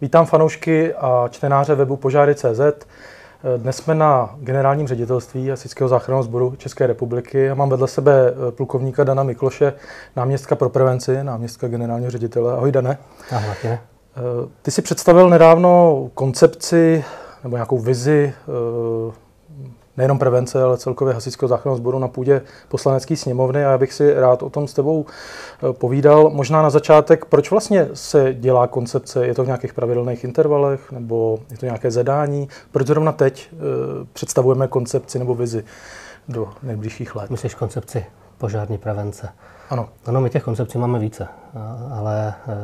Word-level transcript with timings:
Vítám 0.00 0.26
fanoušky 0.26 0.94
a 0.94 1.28
čtenáře 1.30 1.74
webu 1.74 1.96
Požáry.cz. 1.96 2.86
Dnes 3.56 3.76
jsme 3.76 3.94
na 3.94 4.36
generálním 4.40 4.88
ředitelství 4.88 5.48
Hasičského 5.48 5.88
záchranného 5.88 6.22
sboru 6.22 6.54
České 6.56 6.86
republiky 6.86 7.50
a 7.50 7.54
mám 7.54 7.68
vedle 7.68 7.88
sebe 7.88 8.12
plukovníka 8.50 9.04
Dana 9.04 9.22
Mikloše, 9.22 9.72
náměstka 10.16 10.56
pro 10.56 10.68
prevenci, 10.68 11.24
náměstka 11.24 11.68
generálního 11.68 12.10
ředitele. 12.10 12.52
Ahoj 12.52 12.72
Dane. 12.72 12.98
Ahoj. 13.30 13.78
Ty 14.62 14.70
si 14.70 14.82
představil 14.82 15.30
nedávno 15.30 16.10
koncepci 16.14 17.04
nebo 17.44 17.56
nějakou 17.56 17.78
vizi 17.78 18.34
nejenom 19.98 20.18
prevence, 20.18 20.62
ale 20.62 20.78
celkově 20.78 21.14
hasičského 21.14 21.48
záchranného 21.48 21.76
sboru 21.76 21.98
na 21.98 22.08
půdě 22.08 22.42
poslanecké 22.68 23.16
sněmovny 23.16 23.64
a 23.64 23.70
já 23.70 23.78
bych 23.78 23.92
si 23.92 24.14
rád 24.14 24.42
o 24.42 24.50
tom 24.50 24.68
s 24.68 24.74
tebou 24.74 25.06
eh, 25.06 25.72
povídal. 25.72 26.30
Možná 26.30 26.62
na 26.62 26.70
začátek, 26.70 27.24
proč 27.24 27.50
vlastně 27.50 27.88
se 27.94 28.34
dělá 28.34 28.66
koncepce? 28.66 29.26
Je 29.26 29.34
to 29.34 29.42
v 29.44 29.46
nějakých 29.46 29.72
pravidelných 29.72 30.24
intervalech 30.24 30.92
nebo 30.92 31.38
je 31.50 31.58
to 31.58 31.66
nějaké 31.66 31.90
zadání? 31.90 32.48
Proč 32.70 32.86
zrovna 32.86 33.12
teď 33.12 33.50
eh, 33.52 33.56
představujeme 34.12 34.68
koncepci 34.68 35.18
nebo 35.18 35.34
vizi 35.34 35.64
do 36.28 36.48
nejbližších 36.62 37.16
let? 37.16 37.30
Myslíš 37.30 37.54
koncepci 37.54 38.06
požární 38.38 38.78
prevence? 38.78 39.28
Ano. 39.70 39.88
Ano, 40.06 40.20
my 40.20 40.30
těch 40.30 40.42
koncepcí 40.42 40.78
máme 40.78 40.98
více, 40.98 41.28
ale 41.92 42.34
eh, 42.48 42.54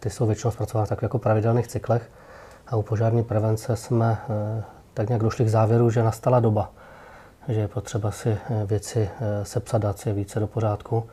ty 0.00 0.10
jsou 0.10 0.26
většinou 0.26 0.50
zpracovány 0.50 0.88
tak 0.88 1.02
jako 1.02 1.18
pravidelných 1.18 1.66
cyklech 1.68 2.10
a 2.66 2.76
u 2.76 2.82
požární 2.82 3.24
prevence 3.24 3.76
jsme 3.76 4.18
tak 5.00 5.08
nějak 5.08 5.22
došli 5.22 5.44
k 5.44 5.48
závěru, 5.48 5.90
že 5.90 6.02
nastala 6.02 6.40
doba, 6.40 6.70
že 7.48 7.60
je 7.60 7.68
potřeba 7.68 8.10
si 8.10 8.28
eh, 8.28 8.66
věci 8.66 9.08
eh, 9.20 9.44
sepsat, 9.44 9.82
dát 9.82 9.98
si 9.98 10.12
více 10.12 10.40
do 10.40 10.46
pořádku 10.46 11.04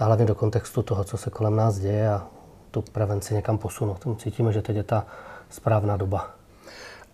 a 0.00 0.04
hlavně 0.04 0.26
do 0.26 0.34
kontextu 0.34 0.82
toho, 0.82 1.04
co 1.04 1.16
se 1.16 1.30
kolem 1.30 1.56
nás 1.56 1.78
děje 1.78 2.10
a 2.10 2.26
tu 2.70 2.82
prevenci 2.82 3.34
někam 3.34 3.58
posunout. 3.58 4.06
Cítíme, 4.18 4.52
že 4.52 4.62
teď 4.62 4.76
je 4.76 4.82
ta 4.82 5.06
správná 5.50 5.96
doba. 5.96 6.30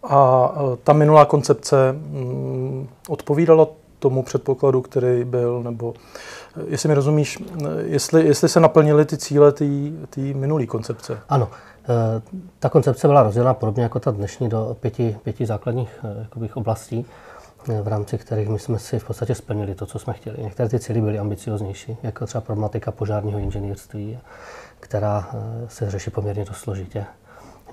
A 0.03 0.53
eh, 0.57 0.77
ta 0.85 0.93
minulá 0.93 1.25
koncepce 1.25 1.93
mm, 1.93 2.89
odpovídala 3.09 3.67
tomu 3.99 4.23
předpokladu, 4.23 4.83
který 4.83 5.25
byl, 5.25 5.63
nebo 5.63 5.95
jestli 6.67 6.89
mi 6.89 6.95
rozumíš, 6.95 7.43
jestli, 7.85 8.27
jestli 8.27 8.49
se 8.49 8.61
naplnily 8.61 9.05
ty 9.05 9.17
cíle 9.17 9.53
té 9.53 10.21
minulé 10.21 10.67
koncepce? 10.67 11.19
Ano, 11.29 11.49
ta 12.59 12.69
koncepce 12.69 13.09
byla 13.09 13.23
rozdělena 13.23 13.55
podobně 13.55 13.83
jako 13.83 14.01
ta 14.01 14.11
dnešní 14.11 14.49
do 14.49 14.77
pěti, 14.81 15.19
pěti 15.23 15.47
základních 15.47 16.01
eh, 16.05 16.23
jakobych, 16.23 16.57
oblastí, 16.57 17.07
eh, 17.73 17.83
v 17.83 17.89
rámci 17.89 18.19
kterých 18.19 18.49
my 18.49 18.59
jsme 18.59 18.79
si 18.79 18.99
v 18.99 19.05
podstatě 19.05 19.35
splnili 19.35 19.75
to, 19.75 19.87
co 19.87 19.99
jsme 19.99 20.13
chtěli. 20.13 20.43
Některé 20.43 20.69
ty 20.69 20.81
cíly 20.81 21.01
byly 21.01 21.19
ambicioznější, 21.19 21.97
jako 22.03 22.27
třeba 22.27 22.41
problematika 22.41 22.91
požárního 22.93 23.39
inženýrství, 23.39 24.19
která 24.81 25.31
se 25.69 25.91
řeší 25.91 26.11
poměrně 26.11 26.45
dost 26.45 26.59
složitě. 26.59 27.05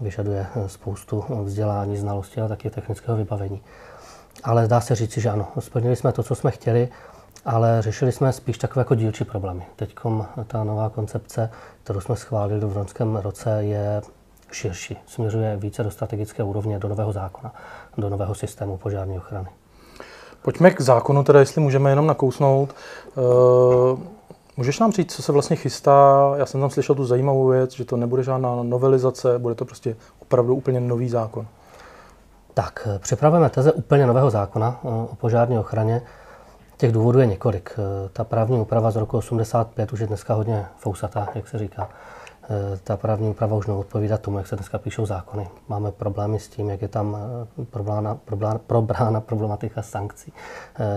Vyžaduje 0.02 0.48
spoustu 0.68 1.26
vzdělání, 1.44 1.98
znalostí 1.98 2.42
a 2.42 2.48
taky 2.48 2.70
technického 2.70 3.18
vybavení. 3.18 3.62
Ale 4.44 4.68
dá 4.68 4.82
se 4.82 4.96
říci, 4.96 5.22
že 5.22 5.30
ano, 5.30 5.48
splnili 5.60 5.96
jsme 5.96 6.12
to, 6.12 6.24
co 6.24 6.36
jsme 6.36 6.52
chtěli 6.52 6.90
ale 7.46 7.82
řešili 7.82 8.12
jsme 8.12 8.34
spíš 8.34 8.58
takové 8.58 8.82
jako 8.82 8.96
dílčí 8.96 9.24
problémy. 9.24 9.66
Teď 9.76 9.96
ta 10.48 10.64
nová 10.64 10.90
koncepce, 10.90 11.50
kterou 11.84 12.00
jsme 12.00 12.16
schválili 12.16 12.66
v 12.66 12.78
loňském 12.78 13.16
roce, 13.16 13.64
je 13.64 14.02
širší. 14.52 14.98
Směřuje 15.06 15.58
více 15.58 15.84
do 15.84 15.92
strategické 15.92 16.44
úrovně, 16.44 16.80
do 16.80 16.88
nového 16.88 17.12
zákona, 17.12 17.54
do 17.98 18.10
nového 18.10 18.36
systému 18.36 18.78
požární 18.78 19.18
ochrany. 19.18 19.48
Pojďme 20.42 20.72
k 20.72 20.82
zákonu, 20.82 21.24
teda 21.24 21.40
jestli 21.40 21.62
můžeme 21.62 21.90
jenom 21.90 22.08
nakousnout. 22.08 22.76
Uh, 23.16 24.00
můžeš 24.58 24.80
nám 24.80 24.92
říct, 24.92 25.16
co 25.16 25.22
se 25.22 25.32
vlastně 25.32 25.56
chystá? 25.56 26.32
Já 26.36 26.46
jsem 26.46 26.62
tam 26.62 26.70
slyšel 26.70 26.96
tu 26.96 27.06
zajímavou 27.06 27.48
věc, 27.48 27.72
že 27.72 27.86
to 27.86 27.98
nebude 27.98 28.24
žádná 28.24 28.64
novelizace, 28.64 29.40
bude 29.40 29.56
to 29.56 29.66
prostě 29.66 29.96
opravdu 30.20 30.56
úplně 30.56 30.80
nový 30.80 31.10
zákon. 31.10 31.48
Tak, 32.54 32.88
připravujeme 33.00 33.50
teze 33.50 33.72
úplně 33.72 34.08
nového 34.08 34.30
zákona 34.30 34.80
eh, 34.84 34.88
o 34.88 35.16
požární 35.16 35.60
ochraně, 35.60 36.02
Těch 36.84 36.92
důvodů 36.92 37.20
je 37.20 37.26
několik. 37.26 37.72
Eh, 37.78 38.10
ta 38.10 38.24
právní 38.24 38.60
úprava 38.60 38.92
z 38.92 38.96
roku 38.96 39.18
85 39.18 39.94
už 39.94 40.00
je 40.00 40.08
dneska 40.08 40.34
hodně 40.34 40.66
fousatá, 40.78 41.28
jak 41.36 41.48
se 41.48 41.60
říká. 41.60 41.90
Eh, 42.44 42.78
ta 42.84 42.98
právní 42.98 43.30
úprava 43.30 43.56
už 43.56 43.68
neodpovídá 43.68 44.18
tomu, 44.18 44.38
jak 44.38 44.48
se 44.48 44.56
dneska 44.56 44.78
píšou 44.78 45.06
zákony. 45.06 45.50
Máme 45.68 45.92
problémy 45.92 46.40
s 46.40 46.48
tím, 46.48 46.70
jak 46.70 46.82
je 46.82 46.88
tam 46.88 47.18
eh, 47.62 47.66
probrána, 47.66 48.16
probrána, 48.16 48.60
probrána 48.68 49.22
problematika 49.22 49.82
sankcí, 49.82 50.34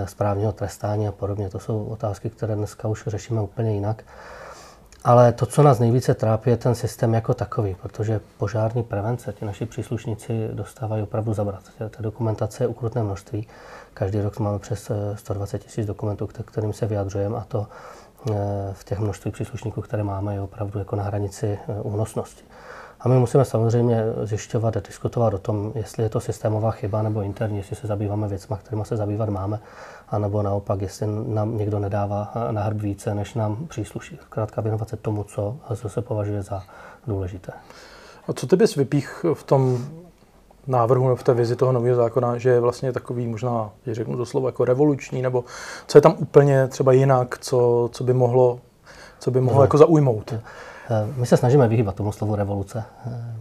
správního 0.05 0.53
trestání 0.53 1.09
a 1.09 1.13
podobně. 1.13 1.51
To 1.51 1.59
jsou 1.59 1.85
otázky, 1.85 2.31
které 2.31 2.55
dneska 2.55 2.89
už 2.89 3.05
řešíme 3.07 3.41
úplně 3.41 3.75
jinak. 3.75 4.05
Ale 5.07 5.33
to, 5.33 5.47
co 5.47 5.63
nás 5.63 5.79
nejvíce 5.79 6.15
trápí, 6.15 6.51
je 6.51 6.57
ten 6.57 6.75
systém 6.75 7.15
jako 7.15 7.35
takový, 7.35 7.77
protože 7.83 8.21
požární 8.39 8.83
prevence, 8.83 9.33
ti 9.33 9.45
naši 9.45 9.67
příslušníci 9.67 10.49
dostávají 10.53 11.03
opravdu 11.03 11.35
zabrat. 11.35 11.63
Ta 11.79 12.03
dokumentace 12.03 12.65
je 12.65 12.69
ukrutné 12.69 13.03
množství. 13.03 13.49
Každý 13.95 14.21
rok 14.21 14.39
máme 14.39 14.59
přes 14.59 14.91
120 15.15 15.57
eh, 15.57 15.65
tisíc 15.65 15.87
dokumentů, 15.87 16.27
kterým 16.27 16.73
se 16.73 16.87
vyjadřujeme 16.87 17.37
a 17.37 17.45
to 17.49 17.67
eh, 18.31 18.35
v 18.73 18.85
těch 18.85 18.99
množství 18.99 19.31
příslušníků, 19.31 19.81
které 19.81 20.03
máme, 20.03 20.35
je 20.35 20.41
opravdu 20.41 20.79
jako 20.79 20.97
na 20.97 21.03
hranici 21.03 21.59
eh, 21.69 21.81
únosnosti. 21.83 22.45
A 23.01 23.09
my 23.09 23.19
musíme 23.19 23.45
samozřejmě 23.45 24.03
zjišťovat 24.23 24.77
a 24.77 24.81
diskutovat 24.81 25.35
o 25.35 25.39
tom, 25.39 25.73
jestli 25.75 26.03
je 26.03 26.09
to 26.09 26.21
systémová 26.21 26.71
chyba 26.71 27.03
nebo 27.03 27.23
interní, 27.23 27.59
jestli 27.59 27.77
se 27.77 27.87
zabýváme 27.87 28.29
věcmi, 28.29 28.57
kterými 28.61 28.85
se 28.85 28.97
zabývat 28.97 29.29
máme, 29.29 29.61
anebo 30.09 30.43
naopak, 30.43 30.83
jestli 30.83 31.07
nám 31.27 31.59
někdo 31.59 31.79
nedává 31.79 32.33
na 32.51 32.63
hrb 32.63 32.81
více, 32.81 33.15
než 33.15 33.35
nám 33.35 33.67
přísluší. 33.67 34.19
Zkrátka 34.23 34.61
věnovat 34.61 34.89
se 34.89 34.97
tomu, 34.97 35.25
co, 35.25 35.57
co 35.77 35.89
se 35.89 36.03
považuje 36.03 36.43
za 36.43 36.63
důležité. 37.07 37.53
A 38.29 38.33
co 38.33 38.47
ty 38.47 38.57
bys 38.57 38.75
vypích 38.75 39.25
v 39.35 39.43
tom 39.43 39.79
návrhu 40.67 41.05
nebo 41.05 41.17
v 41.17 41.23
té 41.23 41.35
vizi 41.35 41.57
toho 41.57 41.73
nového 41.73 41.97
zákona, 41.97 42.39
že 42.39 42.51
je 42.51 42.61
vlastně 42.61 42.93
takový 42.93 43.27
možná, 43.27 43.71
že 43.87 43.95
řeknu 43.95 44.17
doslova, 44.17 44.49
jako 44.49 44.65
revoluční, 44.65 45.23
nebo 45.23 45.45
co 45.87 45.99
je 45.99 46.03
tam 46.03 46.15
úplně 46.19 46.69
třeba 46.69 46.93
jinak, 46.93 47.39
co, 47.39 47.89
co 47.93 48.05
by 48.05 48.13
mohlo, 48.13 48.59
co 49.19 49.31
by 49.31 49.41
mohlo 49.41 49.59
no. 49.59 49.65
jako 49.65 49.79
zaujmout? 49.79 50.35
My 51.17 51.27
se 51.27 51.37
snažíme 51.37 51.69
vyhýbat 51.69 51.95
tomu 51.95 52.13
slovu 52.13 52.35
revoluce, 52.35 52.85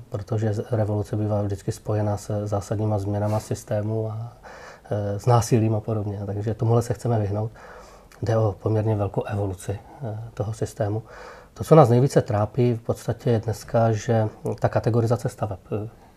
protože 0.10 0.54
revoluce 0.72 1.16
bývá 1.16 1.42
vždycky 1.42 1.72
spojena 1.72 2.18
se 2.18 2.48
zásadníma 2.48 3.00
změnama 3.00 3.40
systému 3.40 4.10
a 4.12 4.34
e, 4.92 5.20
s 5.20 5.26
násilím 5.26 5.76
a 5.76 5.80
podobně, 5.80 6.20
takže 6.26 6.54
tomuhle 6.54 6.82
se 6.82 6.94
chceme 6.94 7.20
vyhnout. 7.20 7.52
Jde 8.22 8.38
o 8.38 8.56
poměrně 8.60 8.96
velkou 8.96 9.24
evoluci 9.24 9.80
toho 10.34 10.54
systému. 10.54 11.04
To, 11.54 11.64
co 11.64 11.76
nás 11.76 11.90
nejvíce 11.90 12.22
trápí 12.22 12.74
v 12.74 12.82
podstatě 12.82 13.30
je 13.30 13.40
dneska, 13.40 13.92
že 13.92 14.28
ta 14.60 14.70
kategorizace 14.70 15.30
staveb, 15.30 15.60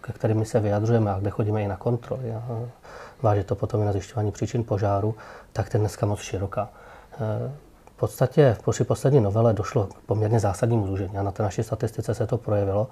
ke 0.01 0.13
kterým 0.13 0.39
my 0.39 0.45
se 0.45 0.61
vyjadřujeme 0.61 1.11
a 1.11 1.19
kde 1.19 1.31
chodíme 1.31 1.63
i 1.63 1.69
na 1.69 1.77
kontroly 1.77 2.35
a 2.35 2.43
váží 3.23 3.45
to 3.45 3.55
potom 3.55 3.83
i 3.83 3.85
na 3.85 3.93
zjišťování 3.93 4.33
příčin 4.33 4.65
požáru, 4.65 5.15
tak 5.53 5.75
je 5.75 5.81
dneska 5.81 6.07
moc 6.07 6.21
široká. 6.21 6.69
V 7.99 8.01
podstatě 8.01 8.57
při 8.71 8.85
poslední 8.85 9.21
novele 9.21 9.53
došlo 9.53 9.87
k 9.87 10.01
poměrně 10.07 10.41
zásadnímu 10.41 10.87
zúžení 10.87 11.19
a 11.19 11.23
na 11.23 11.31
té 11.31 11.43
naší 11.43 11.63
statistice 11.63 12.15
se 12.15 12.27
to 12.27 12.39
projevilo, 12.39 12.89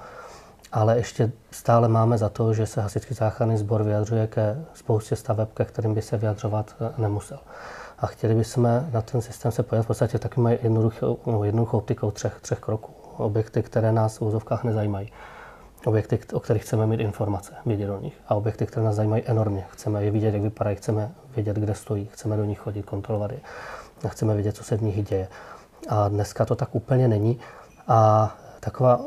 ale 0.73 0.97
ještě 0.97 1.33
stále 1.51 1.89
máme 1.89 2.19
za 2.19 2.29
to, 2.29 2.55
že 2.55 2.67
se 2.67 2.81
hasičský 2.81 3.15
záchranný 3.15 3.57
sbor 3.57 3.83
vyjadřuje 3.83 4.27
ke 4.27 4.65
spoustě 4.75 5.17
staveb, 5.17 5.49
ke 5.55 5.65
kterým 5.65 5.95
by 5.95 6.03
se 6.03 6.17
vyjadřovat 6.17 6.75
e, 6.81 7.03
nemusel. 7.03 7.39
A 7.99 8.07
chtěli 8.07 8.35
bychom 8.35 8.63
na 8.93 9.03
ten 9.03 9.21
systém 9.21 9.53
se 9.53 9.63
podívat 9.63 9.83
v 9.83 9.87
podstatě 9.87 10.19
takovou 10.19 10.49
jednoduchou, 10.49 11.19
no, 11.27 11.45
jednoduchou 11.45 11.79
optikou 11.79 12.11
třech, 12.11 12.39
třech 12.41 12.59
kroků. 12.59 12.93
Objekty, 13.17 13.63
které 13.63 13.93
nás 13.93 14.19
v 14.19 14.23
úzovkách 14.23 14.65
nezajímají 14.65 15.13
objekty, 15.85 16.19
o 16.33 16.41
kterých 16.41 16.63
chceme 16.63 16.87
mít 16.87 17.01
informace, 17.01 17.55
vědět 17.67 17.91
o 17.91 18.01
nich. 18.01 18.15
A 18.29 18.35
objekty, 18.35 18.67
které 18.67 18.87
nás 18.87 18.95
zajímají 18.95 19.23
enormně. 19.27 19.67
Chceme 19.71 20.05
je 20.05 20.11
vidět, 20.11 20.35
jak 20.35 20.43
vypadají, 20.43 20.77
chceme 20.77 21.11
vědět, 21.35 21.57
kde 21.57 21.75
stojí, 21.75 22.07
chceme 22.07 22.37
do 22.37 22.45
nich 22.45 22.59
chodit, 22.59 22.83
kontrolovat 22.83 23.31
je. 23.31 23.41
A 24.05 24.09
chceme 24.09 24.35
vědět, 24.35 24.57
co 24.57 24.65
se 24.65 24.77
v 24.77 24.83
nich 24.83 25.05
děje. 25.05 25.29
A 25.89 26.09
dneska 26.09 26.45
to 26.45 26.55
tak 26.57 26.75
úplně 26.75 27.09
není. 27.09 27.39
A 27.89 28.31
taková 28.61 29.01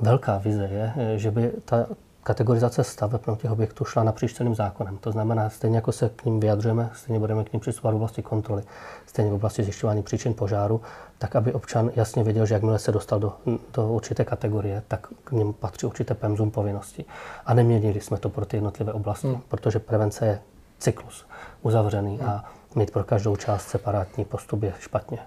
velká 0.00 0.38
vize 0.38 0.64
je, 0.64 0.92
že 1.18 1.30
by 1.30 1.52
ta 1.64 1.86
kategorizace 2.26 2.84
staveb 2.84 3.26
no, 3.26 3.36
těch 3.36 3.50
objektů 3.50 3.84
šla 3.84 4.02
napříč 4.02 4.32
celým 4.32 4.54
zákonem. 4.54 4.98
To 4.98 5.12
znamená, 5.12 5.50
stejně 5.50 5.76
jako 5.76 5.92
se 5.92 6.08
k 6.16 6.24
ním 6.24 6.40
vyjadřujeme, 6.40 6.90
stejně 6.94 7.18
budeme 7.18 7.44
k 7.44 7.52
ním 7.52 7.60
přistupovat 7.60 7.92
v 7.92 7.96
oblasti 7.96 8.22
kontroly, 8.22 8.62
stejně 9.06 9.30
v 9.30 9.34
oblasti 9.34 9.62
zjišťování 9.62 10.02
příčin 10.02 10.34
požáru, 10.34 10.80
tak 11.18 11.36
aby 11.36 11.52
občan 11.52 11.90
jasně 11.96 12.24
věděl, 12.24 12.46
že 12.46 12.54
jakmile 12.54 12.78
se 12.78 12.92
dostal 12.92 13.20
do, 13.20 13.32
do 13.74 13.88
určité 13.88 14.24
kategorie, 14.24 14.82
tak 14.88 15.06
k 15.24 15.32
němu 15.32 15.52
patří 15.52 15.86
určité 15.86 16.14
pemzum 16.14 16.50
povinností. 16.50 17.06
A 17.46 17.54
neměnili 17.54 18.00
jsme 18.00 18.18
to 18.18 18.28
pro 18.28 18.46
ty 18.46 18.56
jednotlivé 18.56 18.92
oblasti, 18.92 19.28
hmm. 19.28 19.40
protože 19.48 19.78
prevence 19.78 20.26
je 20.26 20.40
cyklus 20.78 21.26
uzavřený 21.62 22.18
hmm. 22.18 22.28
a 22.28 22.44
mít 22.76 22.90
pro 22.90 23.04
každou 23.04 23.36
část 23.36 23.68
separátní 23.68 24.24
postup 24.24 24.62
je 24.62 24.74
špatně. 24.80 25.18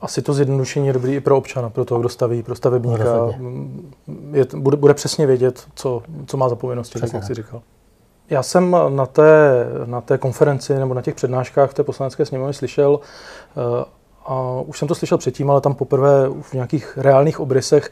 Asi 0.00 0.22
to 0.22 0.32
zjednodušení 0.32 0.86
je 0.86 0.92
dobrý 0.92 1.14
i 1.14 1.20
pro 1.20 1.36
občana, 1.36 1.70
pro 1.70 1.84
toho, 1.84 2.00
kdo 2.00 2.08
staví, 2.08 2.42
pro 2.42 2.54
stavebníka. 2.54 3.04
Je, 4.30 4.46
bude, 4.56 4.76
bude 4.76 4.94
přesně 4.94 5.26
vědět, 5.26 5.64
co, 5.74 6.02
co 6.26 6.36
má 6.36 6.48
za 6.48 6.56
povinnosti, 6.56 6.98
přesně. 6.98 7.16
jak 7.16 7.24
jsi 7.24 7.34
říkal. 7.34 7.62
Já 8.30 8.42
jsem 8.42 8.76
na 8.88 9.06
té, 9.06 9.66
na 9.84 10.00
té 10.00 10.18
konferenci 10.18 10.74
nebo 10.74 10.94
na 10.94 11.02
těch 11.02 11.14
přednáškách 11.14 11.70
v 11.70 11.74
té 11.74 11.82
poslanecké 11.82 12.26
sněmovně 12.26 12.52
slyšel 12.52 12.90
uh, 12.90 13.84
a 14.24 14.60
už 14.60 14.78
jsem 14.78 14.88
to 14.88 14.94
slyšel 14.94 15.18
předtím, 15.18 15.50
ale 15.50 15.60
tam 15.60 15.74
poprvé 15.74 16.28
v 16.40 16.52
nějakých 16.52 16.98
reálných 16.98 17.40
obrysech 17.40 17.90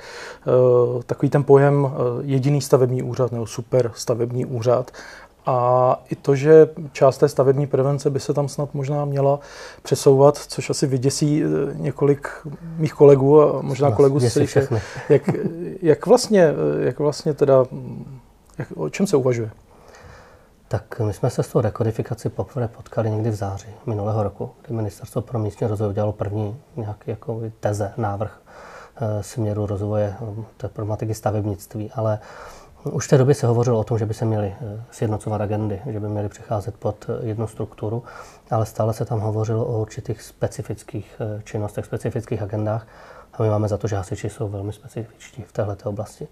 takový 1.07 1.31
ten 1.31 1.45
pojem 1.45 1.91
jediný 2.21 2.61
stavební 2.61 3.03
úřad 3.03 3.33
nebo 3.33 3.47
super 3.47 3.91
stavební 3.95 4.45
úřad 4.45 4.91
a 5.47 6.03
i 6.11 6.17
to, 6.17 6.37
že 6.37 6.69
část 6.93 7.19
té 7.19 7.29
stavební 7.29 7.67
prevence 7.67 8.11
by 8.11 8.21
se 8.21 8.35
tam 8.35 8.49
snad 8.49 8.75
možná 8.75 9.05
měla 9.05 9.41
přesouvat, 9.83 10.37
což 10.39 10.71
asi 10.71 10.87
vyděsí 10.87 11.43
několik 11.73 12.29
mých 12.77 12.93
kolegů 12.95 13.43
a 13.43 13.63
možná 13.63 13.91
kolegů 13.91 14.21
z 14.21 14.37
jak, 15.09 15.23
jak, 15.83 16.07
vlastně, 16.07 16.55
jak 16.81 16.99
vlastně 16.99 17.35
teda, 17.35 17.65
jak, 18.59 18.69
o 18.77 18.89
čem 18.89 19.07
se 19.07 19.17
uvažuje? 19.17 19.51
Tak 20.71 21.01
my 21.01 21.13
jsme 21.13 21.31
se 21.31 21.43
s 21.43 21.49
tou 21.49 21.61
rekodifikací 21.61 22.29
poprvé 22.29 22.69
potkali 22.69 23.11
někdy 23.11 23.31
v 23.31 23.35
září 23.35 23.69
minulého 23.87 24.23
roku, 24.23 24.51
kdy 24.63 24.75
Ministerstvo 24.75 25.23
pro 25.23 25.39
místní 25.39 25.67
rozvoj 25.67 25.89
udělalo 25.89 26.13
první 26.13 26.57
nějaký 26.77 27.11
jako 27.11 27.41
teze, 27.61 27.93
návrh 27.97 28.41
e, 28.97 29.23
směru 29.23 29.67
rozvoje 29.67 30.15
eh, 30.21 30.45
té 30.57 30.69
problematiky 30.69 31.15
stavebnictví, 31.15 31.91
ale 31.91 32.19
už 32.85 33.07
v 33.07 33.11
té 33.11 33.19
době 33.19 33.35
se 33.35 33.47
hovořilo 33.47 33.79
o 33.79 33.85
tom, 33.85 33.99
že 33.99 34.07
by 34.07 34.15
se 34.15 34.25
měly 34.25 34.55
eh, 34.61 34.83
sjednocovat 34.91 35.41
agendy, 35.41 35.81
že 35.87 36.01
by 36.01 36.09
měly 36.09 36.29
přecházet 36.29 36.75
pod 36.77 37.07
jednu 37.21 37.47
strukturu, 37.47 38.03
ale 38.51 38.67
stále 38.67 38.95
se 38.95 39.05
tam 39.05 39.21
hovořilo 39.21 39.67
o 39.67 39.81
určitých 39.81 40.23
specifických 40.23 41.21
činnostech, 41.45 41.85
specifických 41.85 42.43
agendách 42.43 42.87
a 43.33 43.43
my 43.43 43.51
máme 43.51 43.69
za 43.69 43.77
to, 43.77 43.89
že 43.89 43.97
hasiči 43.97 44.31
jsou 44.31 44.49
velmi 44.49 44.73
specifičtí 44.73 45.43
v 45.43 45.53
této 45.53 45.91
oblasti. 45.91 46.29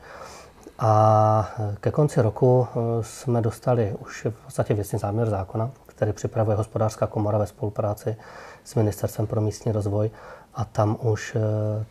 A 0.78 1.50
ke 1.80 1.90
konci 1.90 2.22
roku 2.22 2.66
eh, 2.70 2.78
jsme 3.02 3.40
dostali 3.40 3.94
už 4.00 4.26
v 4.30 4.44
podstatě 4.44 4.74
věcný 4.74 4.98
záměr 4.98 5.30
zákona, 5.30 5.70
který 5.86 6.12
připravuje 6.12 6.56
hospodářská 6.56 7.06
komora 7.06 7.38
ve 7.38 7.46
spolupráci 7.46 8.16
s 8.64 8.74
Ministerstvem 8.74 9.26
pro 9.26 9.40
místní 9.40 9.72
rozvoj 9.72 10.10
a 10.54 10.64
tam 10.64 10.96
už 11.02 11.36
eh, 11.36 11.84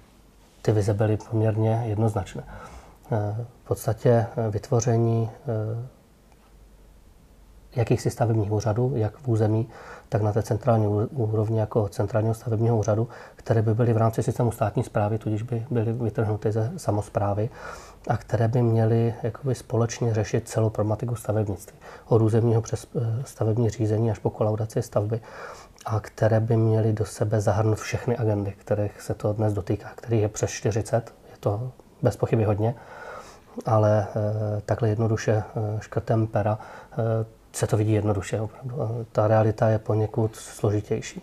ty 0.61 0.71
vize 0.71 0.93
byly 0.93 1.17
poměrně 1.17 1.83
jednoznačné. 1.85 2.43
Eh, 3.11 3.45
v 3.63 3.67
podstatě 3.67 4.25
vytvoření 4.49 5.29
jakýchsi 7.77 8.09
stavebních 8.09 8.51
úřadů, 8.51 8.91
jak 8.95 9.17
v 9.17 9.27
území, 9.27 9.69
tak 10.09 10.21
na 10.21 10.33
té 10.33 10.43
centrální 10.43 10.87
úrovni 11.11 11.59
jako 11.59 11.89
centrálního 11.89 12.33
stavebního 12.33 12.77
úřadu, 12.77 13.07
které 13.35 13.61
by 13.61 13.73
byly 13.73 13.93
v 13.93 13.97
rámci 13.97 14.23
systému 14.23 14.51
státní 14.51 14.83
zprávy, 14.83 15.17
tudíž 15.17 15.41
by 15.41 15.65
byly 15.69 15.93
vytrhnuty 15.93 16.51
ze 16.51 16.71
samozprávy 16.77 17.49
a 18.07 18.17
které 18.17 18.47
by 18.47 18.61
měly 18.61 19.13
jakoby 19.23 19.55
společně 19.55 20.13
řešit 20.13 20.49
celou 20.49 20.69
problematiku 20.69 21.15
stavebnictví. 21.15 21.77
Od 22.07 22.21
územního 22.21 22.61
přes 22.61 22.87
eh, 22.95 23.23
stavební 23.25 23.69
řízení 23.69 24.11
až 24.11 24.19
po 24.19 24.29
kolaudaci 24.29 24.81
stavby 24.81 25.21
a 25.85 25.99
které 25.99 26.39
by 26.39 26.57
měly 26.57 26.93
do 26.93 27.05
sebe 27.05 27.41
zahrnout 27.41 27.77
všechny 27.77 28.17
agendy, 28.17 28.51
kterých 28.51 29.01
se 29.01 29.13
to 29.13 29.33
dnes 29.33 29.53
dotýká, 29.53 29.89
kterých 29.95 30.21
je 30.21 30.29
přes 30.29 30.49
40, 30.49 31.13
je 31.31 31.37
to 31.39 31.71
bez 32.01 32.17
pochyby 32.17 32.43
hodně, 32.43 32.75
ale 33.65 34.07
e, 34.15 34.61
takhle 34.61 34.89
jednoduše 34.89 35.31
e, 35.31 35.43
škrtem 35.79 36.27
pera 36.27 36.59
e, 36.91 37.25
se 37.53 37.67
to 37.67 37.77
vidí 37.77 37.93
jednoduše 37.93 38.41
opravdu. 38.41 39.05
Ta 39.11 39.27
realita 39.27 39.69
je 39.69 39.79
poněkud 39.79 40.35
složitější. 40.35 41.21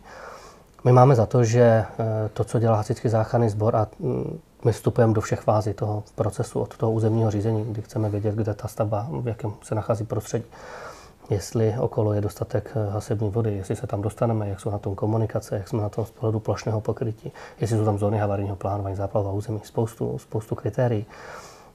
My 0.84 0.92
máme 0.92 1.14
za 1.14 1.26
to, 1.26 1.44
že 1.44 1.84
to, 2.32 2.44
co 2.44 2.58
dělá 2.58 2.76
Hasičský 2.76 3.08
záchranný 3.08 3.48
sbor 3.48 3.76
a 3.76 3.86
mm, 3.98 4.38
my 4.64 4.72
vstupujeme 4.72 5.12
do 5.12 5.20
všech 5.20 5.40
fází 5.40 5.74
toho 5.74 6.02
procesu 6.14 6.60
od 6.60 6.76
toho 6.76 6.92
územního 6.92 7.30
řízení, 7.30 7.64
kdy 7.64 7.82
chceme 7.82 8.08
vědět, 8.08 8.34
kde 8.34 8.54
ta 8.54 8.68
stavba, 8.68 9.06
v 9.10 9.28
jakém 9.28 9.52
se 9.62 9.74
nachází 9.74 10.04
prostředí. 10.04 10.44
Jestli 11.30 11.74
okolo 11.78 12.12
je 12.12 12.20
dostatek 12.20 12.72
eh, 12.76 12.90
hasební 12.90 13.30
vody, 13.30 13.56
jestli 13.56 13.76
se 13.76 13.86
tam 13.86 14.02
dostaneme, 14.02 14.48
jak 14.48 14.60
jsou 14.60 14.70
na 14.70 14.78
tom 14.78 14.94
komunikace, 14.94 15.56
jak 15.56 15.68
jsme 15.68 15.82
na 15.82 15.88
tom 15.88 16.06
z 16.06 16.10
pohledu 16.10 16.40
plošného 16.40 16.80
pokrytí, 16.80 17.32
jestli 17.60 17.78
jsou 17.78 17.84
tam 17.84 17.98
zóny 17.98 18.18
havarijního 18.18 18.56
plánování, 18.56 18.96
záplavová 18.96 19.32
území, 19.32 19.60
spoustu, 19.64 20.18
spoustu 20.18 20.54
kritérií, 20.54 21.06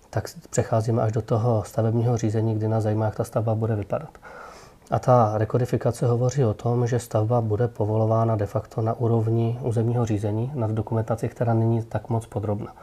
tak 0.10 0.30
přecházíme 0.50 1.02
až 1.02 1.12
do 1.12 1.22
toho 1.22 1.64
stavebního 1.64 2.18
řízení, 2.18 2.56
kdy 2.56 2.68
nás 2.68 2.84
zajímá, 2.84 3.06
jak 3.06 3.16
ta 3.16 3.24
stavba 3.24 3.56
bude 3.56 3.76
vypadat. 3.76 4.10
A 4.92 5.00
ta 5.00 5.38
rekodifikace 5.38 6.08
hovoří 6.08 6.46
o 6.46 6.54
tom, 6.54 6.88
že 6.88 7.00
stavba 7.00 7.42
bude 7.42 7.68
povolována 7.68 8.36
de 8.36 8.46
facto 8.46 8.82
na 8.82 8.94
úrovni 8.94 9.60
územního 9.62 10.06
řízení, 10.06 10.52
nad 10.56 10.72
dokumentaci, 10.72 11.30
která 11.30 11.54
není 11.54 11.84
tak 11.84 12.10
moc 12.10 12.26
podrobná. 12.26 12.76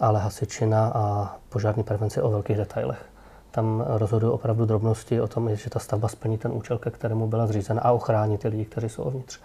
Ale 0.00 0.20
hasičina 0.20 0.92
a 0.94 1.36
požární 1.48 1.82
prevence 1.82 2.22
o 2.22 2.30
velkých 2.30 2.56
detailech. 2.56 3.06
Tam 3.50 3.84
rozhodují 3.86 4.32
opravdu 4.32 4.64
drobnosti 4.64 5.20
o 5.20 5.28
tom, 5.28 5.56
že 5.56 5.70
ta 5.70 5.78
stavba 5.78 6.08
splní 6.08 6.38
ten 6.38 6.52
účel, 6.52 6.78
ke 6.78 6.90
kterému 6.90 7.26
byla 7.26 7.46
zřízena 7.46 7.80
a 7.80 7.92
ochrání 7.92 8.38
ty 8.38 8.48
lidi, 8.48 8.64
kteří 8.64 8.88
jsou 8.88 9.02
uvnitř. 9.02 9.40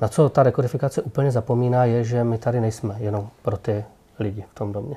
Na 0.00 0.08
co 0.08 0.28
ta 0.28 0.42
rekodifikace 0.42 1.02
úplně 1.02 1.30
zapomíná, 1.30 1.84
je, 1.84 2.04
že 2.04 2.24
my 2.24 2.38
tady 2.38 2.60
nejsme 2.60 2.96
jenom 2.98 3.28
pro 3.42 3.56
ty 3.56 3.84
lidi 4.18 4.44
v 4.50 4.54
tom 4.54 4.72
domě. 4.72 4.96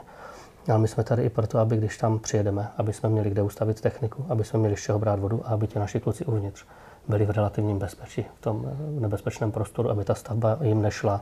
Ale 0.68 0.80
my 0.80 0.88
jsme 0.88 1.04
tady 1.04 1.24
i 1.24 1.30
proto, 1.30 1.60
aby 1.60 1.78
když 1.78 1.98
tam 1.98 2.20
přijedeme, 2.20 2.72
aby 2.78 2.94
jsme 2.94 3.10
měli 3.10 3.30
kde 3.30 3.42
ustavit 3.42 3.82
techniku, 3.82 4.26
aby 4.30 4.44
jsme 4.44 4.60
měli 4.60 4.78
z 4.78 4.82
čeho 4.82 5.00
brát 5.00 5.20
vodu 5.20 5.42
a 5.46 5.50
aby 5.50 5.68
ti 5.68 5.80
naši 5.80 6.00
kluci 6.00 6.26
uvnitř 6.26 6.66
byli 7.08 7.26
v 7.26 7.30
relativním 7.30 7.80
bezpečí, 7.80 8.26
v 8.40 8.42
tom 8.42 8.72
nebezpečném 9.00 9.52
prostoru, 9.52 9.90
aby 9.90 10.04
ta 10.04 10.16
stavba 10.16 10.58
jim 10.62 10.82
nešla 10.82 11.22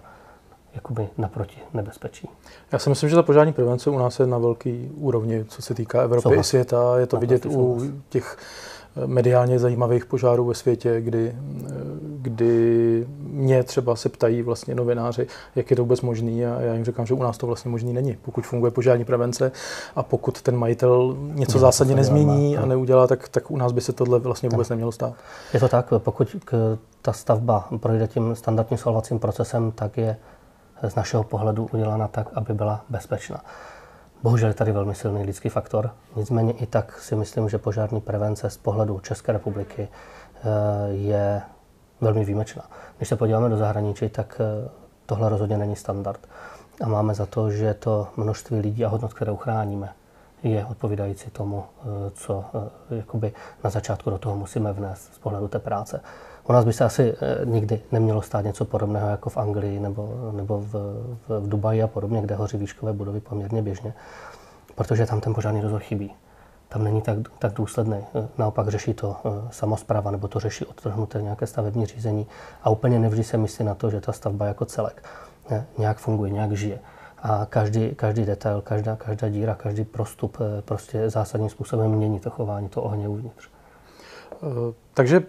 jakoby 0.76 1.10
naproti 1.18 1.58
nebezpečí. 1.74 2.30
Já 2.72 2.80
si 2.80 2.90
myslím, 2.90 3.10
že 3.10 3.16
ta 3.16 3.24
požární 3.24 3.54
prevence 3.54 3.90
u 3.90 3.98
nás 3.98 4.20
je 4.20 4.28
na 4.28 4.38
velký 4.38 4.92
úrovni, 4.96 5.46
co 5.46 5.62
se 5.62 5.74
týká 5.74 6.02
Evropy 6.02 6.22
Souhlas. 6.22 6.48
i 6.48 6.50
světa. 6.50 7.00
Je 7.00 7.08
to 7.08 7.18
vidět 7.18 7.46
u 7.46 7.82
těch 8.10 8.38
mediálně 9.06 9.60
zajímavých 9.60 10.06
požárů 10.06 10.46
ve 10.46 10.54
světě, 10.54 11.02
kdy, 11.02 11.36
kdy 12.22 13.08
mě 13.20 13.64
třeba 13.64 13.96
se 13.96 14.10
ptají 14.10 14.42
vlastně 14.42 14.76
novináři, 14.76 15.28
jak 15.56 15.70
je 15.70 15.76
to 15.76 15.82
vůbec 15.82 16.02
možný 16.02 16.46
a 16.46 16.62
já 16.62 16.74
jim 16.74 16.86
říkám, 16.86 17.06
že 17.06 17.14
u 17.14 17.24
nás 17.24 17.38
to 17.38 17.48
vlastně 17.48 17.72
možný 17.72 17.94
není. 17.94 18.18
Pokud 18.22 18.46
funguje 18.46 18.72
požární 18.72 19.06
prevence 19.06 19.52
a 19.96 20.04
pokud 20.04 20.42
ten 20.42 20.58
majitel 20.58 21.18
něco 21.20 21.60
zásadně 21.60 21.96
nezmění 21.96 22.58
a 22.58 22.66
neudělá, 22.66 23.08
tak, 23.08 23.30
tak 23.30 23.52
u 23.52 23.58
nás 23.58 23.72
by 23.72 23.82
se 23.82 23.94
tohle 23.94 24.20
vlastně 24.20 24.50
vůbec 24.50 24.70
nemělo 24.70 24.92
stát. 24.92 25.14
Je 25.54 25.60
to 25.60 25.68
tak, 25.68 25.94
pokud 25.98 26.36
ta 27.02 27.14
stavba 27.14 27.70
projde 27.80 28.08
tím 28.08 28.36
standardním 28.36 28.78
schvalovacím 28.78 29.20
procesem, 29.20 29.72
tak 29.72 29.98
je 29.98 30.18
z 30.88 30.96
našeho 30.96 31.24
pohledu 31.24 31.70
udělána 31.74 32.08
tak, 32.08 32.30
aby 32.34 32.54
byla 32.54 32.86
bezpečná. 32.90 33.42
Bohužel 34.24 34.48
je 34.48 34.54
tady 34.54 34.72
velmi 34.72 34.96
silný 34.96 35.24
lidský 35.24 35.50
faktor, 35.50 35.92
nicméně 36.16 36.54
i 36.54 36.66
tak 36.66 37.00
si 37.00 37.16
myslím, 37.16 37.50
že 37.50 37.58
požární 37.58 38.02
prevence 38.02 38.50
z 38.50 38.58
pohledu 38.58 39.00
České 39.00 39.32
republiky 39.32 39.88
eh, 39.88 40.48
je 40.90 41.42
velmi 42.02 42.26
výjimečná. 42.26 42.70
Když 42.98 43.10
se 43.10 43.16
podíváme 43.16 43.50
do 43.50 43.58
zahraničí, 43.58 44.10
tak 44.10 44.42
eh, 44.42 44.70
tohle 45.06 45.30
rozhodně 45.30 45.58
není 45.58 45.76
standard. 45.76 46.20
A 46.84 46.88
máme 46.88 47.14
za 47.14 47.26
to, 47.26 47.52
že 47.52 47.74
to 47.74 48.08
množství 48.18 48.60
lidí 48.60 48.86
a 48.86 48.88
hodnot, 48.88 49.14
které 49.14 49.32
uchráníme, 49.32 49.90
je 50.44 50.66
odpovídající 50.66 51.30
tomu, 51.30 51.64
eh, 51.64 51.86
co 52.14 52.46
jakoby 52.90 53.34
na 53.64 53.70
začátku 53.70 54.10
do 54.10 54.18
toho 54.18 54.36
musíme 54.36 54.74
vnést 54.74 55.14
z 55.14 55.18
pohledu 55.18 55.48
té 55.48 55.60
práce. 55.60 56.02
U 56.48 56.54
nás 56.54 56.66
by 56.66 56.74
se 56.74 56.86
asi 56.86 57.16
nikdy 57.46 57.82
nemělo 57.92 58.22
stát 58.22 58.46
něco 58.46 58.66
podobného 58.66 59.10
jako 59.10 59.30
v 59.30 59.38
Anglii 59.38 59.80
nebo, 59.80 60.32
nebo 60.32 60.60
v, 60.60 60.72
v, 61.28 61.40
v 61.40 61.50
Dubaji 61.50 61.84
a 61.84 61.88
podobně, 61.88 62.22
kde 62.22 62.36
hoří 62.36 62.58
výškové 62.58 62.94
budovy 62.94 63.20
poměrně 63.20 63.62
běžně, 63.62 63.94
protože 64.76 65.06
tam 65.06 65.22
ten 65.22 65.34
požární 65.34 65.62
rozvoj 65.62 65.80
chybí. 65.80 66.14
Tam 66.70 66.84
není 66.84 67.02
tak, 67.02 67.18
tak 67.40 67.54
důsledný. 67.54 67.98
Naopak 68.38 68.68
řeší 68.68 68.94
to 68.94 69.16
samozpráva 69.52 70.12
nebo 70.12 70.28
to 70.28 70.40
řeší 70.40 70.66
odtrhnuté 70.66 71.22
nějaké 71.22 71.48
stavební 71.48 71.86
řízení 71.86 72.28
a 72.64 72.70
úplně 72.70 73.00
nevždy 73.00 73.24
se 73.24 73.38
myslí 73.38 73.66
na 73.66 73.76
to, 73.76 73.90
že 73.90 74.02
ta 74.02 74.12
stavba 74.12 74.46
jako 74.46 74.66
celek 74.66 75.04
nějak 75.78 75.98
funguje, 75.98 76.32
nějak 76.32 76.52
žije. 76.52 76.80
A 77.24 77.46
každý, 77.50 77.96
každý 77.96 78.26
detail, 78.26 78.62
každá, 78.62 78.96
každá 78.96 79.30
díra, 79.30 79.56
každý 79.56 79.84
prostup 79.84 80.38
prostě 80.66 81.10
zásadním 81.10 81.50
způsobem 81.50 81.92
mění 81.92 82.20
to 82.20 82.30
chování, 82.30 82.70
to 82.70 82.82
ohně 82.82 83.08
uvnitř. 83.08 83.50
Takže 84.94 85.24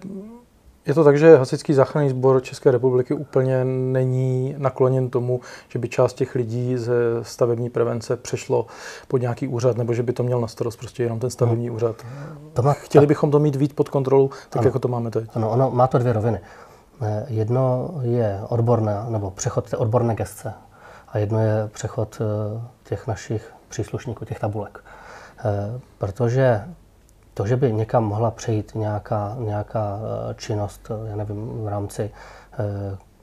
je 0.87 0.95
to 0.95 1.05
tak, 1.05 1.19
že 1.19 1.37
Hasičský 1.37 1.75
záchranný 1.75 2.11
sbor 2.11 2.43
České 2.43 2.71
republiky 2.71 3.15
úplně 3.15 3.65
není 3.65 4.55
nakloněn 4.59 5.11
tomu, 5.11 5.41
že 5.69 5.79
by 5.79 5.89
část 5.89 6.13
těch 6.13 6.35
lidí 6.35 6.77
ze 6.77 6.95
stavební 7.23 7.71
prevence 7.71 8.17
přešlo 8.17 8.67
pod 9.09 9.21
nějaký 9.21 9.49
úřad, 9.49 9.77
nebo 9.77 9.95
že 9.95 10.03
by 10.03 10.13
to 10.13 10.23
měl 10.23 10.41
na 10.41 10.49
starost 10.49 10.77
prostě 10.77 11.03
jenom 11.03 11.19
ten 11.19 11.31
stavební 11.31 11.67
hmm. 11.67 11.77
úřad. 11.77 11.97
To 12.53 12.63
má, 12.63 12.73
Chtěli 12.73 13.07
bychom 13.07 13.31
to 13.31 13.39
mít 13.39 13.57
víc 13.57 13.73
pod 13.73 13.89
kontrolou, 13.89 14.29
tak 14.29 14.57
ano, 14.57 14.69
jako 14.69 14.79
to 14.79 14.89
máme 14.89 15.11
teď. 15.11 15.25
Ano, 15.35 15.51
ono 15.51 15.71
má 15.71 15.87
to 15.87 15.99
dvě 15.99 16.13
roviny. 16.13 16.41
Eh, 17.03 17.27
jedno 17.29 17.91
je 18.03 18.41
odborné, 18.49 18.97
nebo 19.09 19.31
přechod 19.31 19.71
té 19.71 19.77
odborné 19.77 20.15
gestce 20.15 20.55
a 21.15 21.19
jedno 21.19 21.39
je 21.39 21.69
přechod 21.73 22.21
eh, 22.21 22.61
těch 22.85 23.07
našich 23.07 23.55
příslušníků, 23.69 24.25
těch 24.25 24.39
tabulek. 24.41 24.85
Eh, 25.39 25.81
protože 25.99 26.65
to, 27.35 27.47
že 27.47 27.57
by 27.57 27.73
někam 27.73 28.05
mohla 28.05 28.31
přejít 28.31 28.75
nějaká, 28.75 29.37
nějaká 29.39 29.99
eh, 29.99 30.35
činnost, 30.35 30.91
já 31.07 31.17
nevím, 31.17 31.65
v 31.65 31.69
rámci 31.69 32.11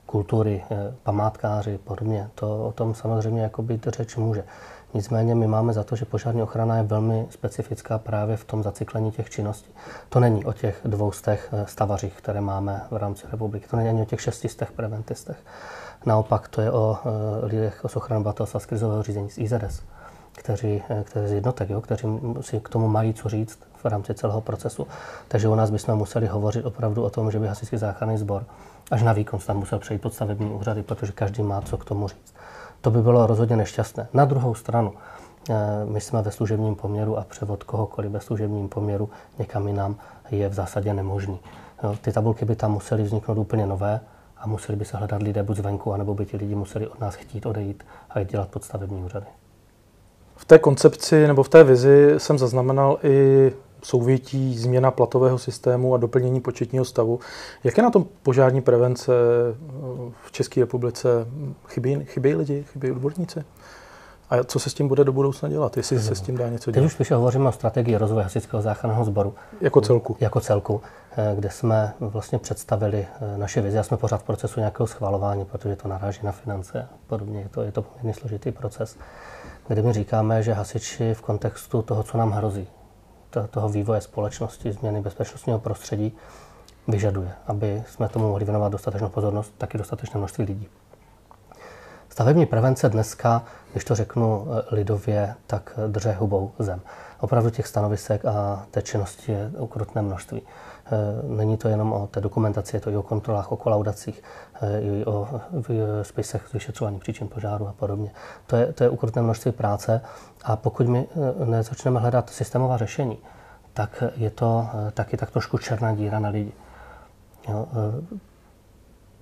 kultury, 0.05 0.63
památkáři, 1.03 1.77
podobně, 1.77 2.29
to 2.36 2.65
o 2.67 2.71
tom 2.71 2.95
samozřejmě 2.95 3.41
jako 3.41 3.62
být 3.62 3.88
řeč 3.88 4.15
může. 4.15 4.43
Nicméně 4.93 5.36
my 5.36 5.48
máme 5.48 5.74
za 5.74 5.83
to, 5.83 5.95
že 5.95 6.05
požární 6.05 6.43
ochrana 6.43 6.77
je 6.77 6.83
velmi 6.83 7.27
specifická 7.29 7.98
právě 7.98 8.38
v 8.38 8.45
tom 8.45 8.63
zacyklení 8.63 9.12
těch 9.12 9.29
činností. 9.29 9.69
To 10.10 10.19
není 10.19 10.45
o 10.45 10.53
těch 10.53 10.81
dvoustech 10.86 11.53
stavařích, 11.65 12.13
které 12.13 12.41
máme 12.41 12.81
v 12.91 12.98
rámci 12.98 13.27
republiky. 13.31 13.67
To 13.69 13.77
není 13.77 13.89
ani 13.89 14.01
o 14.01 14.05
těch 14.05 14.21
šestistech 14.21 14.71
preventistech. 14.71 15.38
Naopak 16.05 16.48
to 16.48 16.62
je 16.62 16.72
o 16.72 16.98
eh, 17.05 17.46
lidech 17.46 17.81
z 17.88 17.96
ochrany 17.96 18.20
obyvatelstva 18.20 18.60
z 18.60 18.65
krizového 18.65 19.03
řízení 19.03 19.29
z 19.29 19.38
IZS, 19.38 19.84
kteří, 20.31 20.84
eh, 20.89 21.03
kteří 21.03 21.27
z 21.27 21.31
jednotek, 21.31 21.70
jo, 21.70 21.81
kteří 21.81 22.08
si 22.41 22.60
k 22.60 22.70
tomu 22.70 22.88
mají 22.88 23.13
co 23.13 23.29
říct 23.29 23.60
v 23.75 23.86
rámci 23.86 24.13
celého 24.13 24.41
procesu. 24.41 24.88
Takže 25.27 25.48
u 25.48 25.55
nás 25.55 25.70
bychom 25.70 25.96
museli 25.96 26.27
hovořit 26.27 26.65
opravdu 26.65 27.03
o 27.03 27.10
tom, 27.10 27.31
že 27.31 27.39
by 27.39 27.48
hasičský 27.48 27.77
záchranný 27.77 28.17
sbor 28.17 28.46
až 28.91 29.03
na 29.03 29.13
výkon 29.13 29.39
tam 29.39 29.58
musel 29.58 29.79
přejít 29.79 30.01
pod 30.01 30.13
stavební 30.13 30.50
úřady, 30.50 30.84
protože 30.84 31.12
každý 31.12 31.43
má 31.43 31.62
co 31.62 31.77
k 31.77 31.86
tomu 31.86 32.08
říct. 32.08 32.34
To 32.81 32.91
by 32.91 33.01
bylo 33.01 33.27
rozhodně 33.27 33.55
nešťastné. 33.55 34.08
Na 34.13 34.25
druhou 34.25 34.55
stranu, 34.55 34.93
eh, 35.50 35.53
my 35.86 36.01
jsme 36.01 36.22
ve 36.22 36.31
služebním 36.31 36.75
poměru 36.75 37.17
a 37.17 37.24
převod 37.24 37.63
kohokoliv 37.63 38.12
ve 38.12 38.20
služebním 38.20 38.70
poměru 38.70 39.10
někam 39.39 39.67
jinam 39.67 39.96
je 40.31 40.50
v 40.50 40.53
zásadě 40.53 40.93
nemožný. 40.93 41.39
Ty 42.01 42.12
tabulky 42.12 42.46
by 42.46 42.55
tam 42.55 42.72
musely 42.72 43.03
vzniknout 43.03 43.38
úplně 43.38 43.67
nové 43.67 44.00
a 44.41 44.48
museli 44.48 44.75
by 44.75 44.86
se 44.86 44.98
hledat 44.98 45.21
lidé 45.21 45.43
buď 45.43 45.57
zvenku, 45.57 45.93
anebo 45.93 46.13
by 46.13 46.25
ti 46.25 46.38
lidi 46.38 46.55
museli 46.55 46.88
od 46.88 47.00
nás 47.00 47.15
chtít 47.15 47.45
odejít 47.45 47.83
a 48.10 48.19
jít 48.19 48.31
dělat 48.31 48.50
podstavební 48.50 49.03
úřady. 49.03 49.25
V 50.36 50.45
té 50.45 50.60
koncepci 50.60 51.27
nebo 51.27 51.43
v 51.43 51.50
té 51.50 51.63
vizi 51.63 52.13
jsem 52.17 52.38
zaznamenal 52.38 53.00
i 53.03 53.51
souvětí 53.83 54.57
změna 54.57 54.91
platového 54.91 55.38
systému 55.38 55.93
a 55.93 55.98
doplnění 55.98 56.41
početního 56.41 56.86
stavu. 56.86 57.19
Jak 57.63 57.77
je 57.77 57.83
na 57.83 57.89
tom 57.89 58.05
požární 58.24 58.62
prevence 58.62 59.12
v 60.25 60.31
České 60.31 60.62
republice? 60.62 61.10
Chybí, 61.67 62.05
chybí 62.05 62.36
lidi, 62.36 62.63
chybí 62.63 62.91
odborníci? 62.91 63.43
A 64.32 64.44
co 64.44 64.60
se 64.60 64.70
s 64.70 64.74
tím 64.74 64.88
bude 64.88 65.04
do 65.04 65.14
budoucna 65.14 65.50
dělat, 65.50 65.78
jestli 65.78 66.00
se 66.00 66.16
s 66.16 66.22
tím 66.22 66.38
dá 66.38 66.50
něco 66.50 66.72
dělat? 66.72 66.82
Teď 66.82 66.86
už 66.86 66.94
spíše 66.94 67.16
hovoříme 67.16 67.50
o 67.50 67.52
strategii 67.52 67.98
rozvoje 67.98 68.24
hasičského 68.24 68.62
záchranného 68.62 69.06
sboru. 69.06 69.36
Jako 69.62 69.82
celku. 69.82 70.18
Jako 70.20 70.40
celku, 70.40 70.82
eh, 71.18 71.34
kde 71.36 71.50
jsme 71.50 71.94
vlastně 72.00 72.40
představili 72.40 73.08
eh, 73.22 73.38
naše 73.38 73.62
vize 73.62 73.80
a 73.80 73.84
jsme 73.84 73.98
pořád 73.98 74.18
v 74.18 74.24
procesu 74.24 74.60
nějakého 74.60 74.88
schvalování, 74.88 75.46
protože 75.46 75.76
to 75.76 75.88
naráží 75.88 76.20
na 76.24 76.32
finance 76.32 76.82
a 76.82 76.90
podobně. 77.08 77.40
Je 77.40 77.50
to, 77.50 77.62
je 77.62 77.72
to 77.72 77.82
poměrně 77.82 78.14
složitý 78.14 78.52
proces, 78.52 78.98
kde 79.68 79.82
my 79.82 79.94
říkáme, 79.94 80.44
že 80.44 80.54
hasiči 80.54 81.14
v 81.14 81.22
kontextu 81.22 81.82
toho, 81.82 82.04
co 82.04 82.18
nám 82.18 82.32
hrozí, 82.32 82.68
toho 83.50 83.70
vývoje 83.70 84.02
společnosti, 84.02 84.72
změny 84.72 85.02
bezpečnostního 85.02 85.60
prostředí, 85.60 86.16
vyžaduje, 86.88 87.32
aby 87.48 87.84
jsme 87.90 88.10
tomu 88.10 88.28
mohli 88.28 88.46
věnovat 88.46 88.72
dostatečnou 88.72 89.10
pozornost, 89.10 89.54
taky 89.58 89.78
dostatečné 89.78 90.18
množství 90.18 90.46
lidí. 90.46 90.68
Stavební 92.12 92.46
prevence 92.46 92.89
dneska, 92.89 93.44
když 93.72 93.86
to 93.86 93.96
řeknu 93.96 94.48
eh, 94.48 94.75
lidově, 94.75 95.36
tak 95.48 95.80
drže 95.88 96.12
hubou 96.12 96.51
zem. 96.60 96.82
Opravdu 97.20 97.50
těch 97.50 97.68
stanovisek 97.68 98.25
a 98.25 98.65
té 98.72 98.82
činnosti 98.82 99.32
je 99.32 99.51
ukrutné 99.58 100.01
množství. 100.01 100.41
Eh, 100.41 100.89
není 101.24 101.58
to 101.58 101.68
jenom 101.68 101.94
o 101.94 102.08
té 102.08 102.22
dokumentaci, 102.22 102.75
je 102.75 102.80
to 102.80 102.89
i 102.89 102.98
o 102.98 103.01
kontrolách, 103.01 103.51
o 103.51 103.58
kolaudacích, 103.58 104.24
eh, 104.62 104.82
i 104.82 105.06
o 105.06 105.27
spisech 106.01 106.53
vyšetřování 106.53 107.00
příčin 107.00 107.27
požáru 107.27 107.68
a 107.68 107.74
podobně. 107.74 108.12
To 108.48 108.56
je, 108.56 108.74
to 108.74 108.84
je 108.84 108.89
ukrutné 108.89 109.22
množství 109.22 109.51
práce 109.51 110.01
a 110.44 110.56
pokud 110.56 110.88
my 110.88 111.08
nezačneme 111.46 112.00
hledat 112.00 112.30
systémová 112.30 112.77
řešení, 112.77 113.18
tak 113.74 114.03
je 114.15 114.30
to 114.30 114.68
taky 114.94 115.18
tak 115.18 115.32
trošku 115.32 115.58
černá 115.58 115.96
díra 115.96 116.20
na 116.20 116.30
lidi. 116.30 116.51
Jo, 117.48 117.68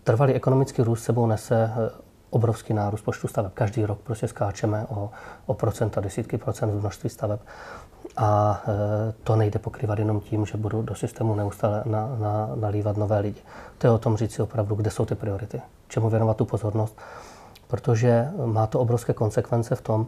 trvalý 0.04 0.34
ekonomický 0.34 0.82
růst 0.82 1.04
sebou 1.04 1.26
nese 1.26 1.72
obrovský 2.30 2.74
nárůst 2.74 3.02
počtu 3.02 3.28
staveb. 3.28 3.52
Každý 3.54 3.86
rok 3.86 4.00
prostě 4.00 4.28
skáčeme 4.28 4.86
o, 4.90 5.10
o 5.46 5.54
procenta, 5.54 6.02
desítky 6.02 6.38
procent 6.38 6.72
v 6.72 6.80
množství 6.80 7.10
staveb. 7.10 7.40
A 8.18 8.62
e, 8.68 9.14
to 9.24 9.36
nejde 9.36 9.60
pokrývat 9.60 10.00
jenom 10.00 10.20
tím, 10.20 10.46
že 10.46 10.58
budu 10.58 10.82
do 10.82 10.96
systému 10.96 11.36
neustále 11.36 11.84
na, 11.86 12.16
na, 12.16 12.50
nalívat 12.56 12.98
nové 12.98 13.20
lidi. 13.20 13.42
To 13.78 13.88
je 13.88 13.92
o 13.92 13.98
tom 13.98 14.18
říct 14.18 14.34
si 14.34 14.42
opravdu, 14.42 14.76
kde 14.76 14.92
jsou 14.92 15.06
ty 15.06 15.16
priority, 15.16 15.62
čemu 15.88 16.10
věnovat 16.10 16.38
tu 16.38 16.46
pozornost, 16.46 16.98
protože 17.68 18.28
má 18.46 18.68
to 18.68 18.80
obrovské 18.80 19.14
konsekvence 19.14 19.76
v 19.76 19.82
tom, 19.82 20.08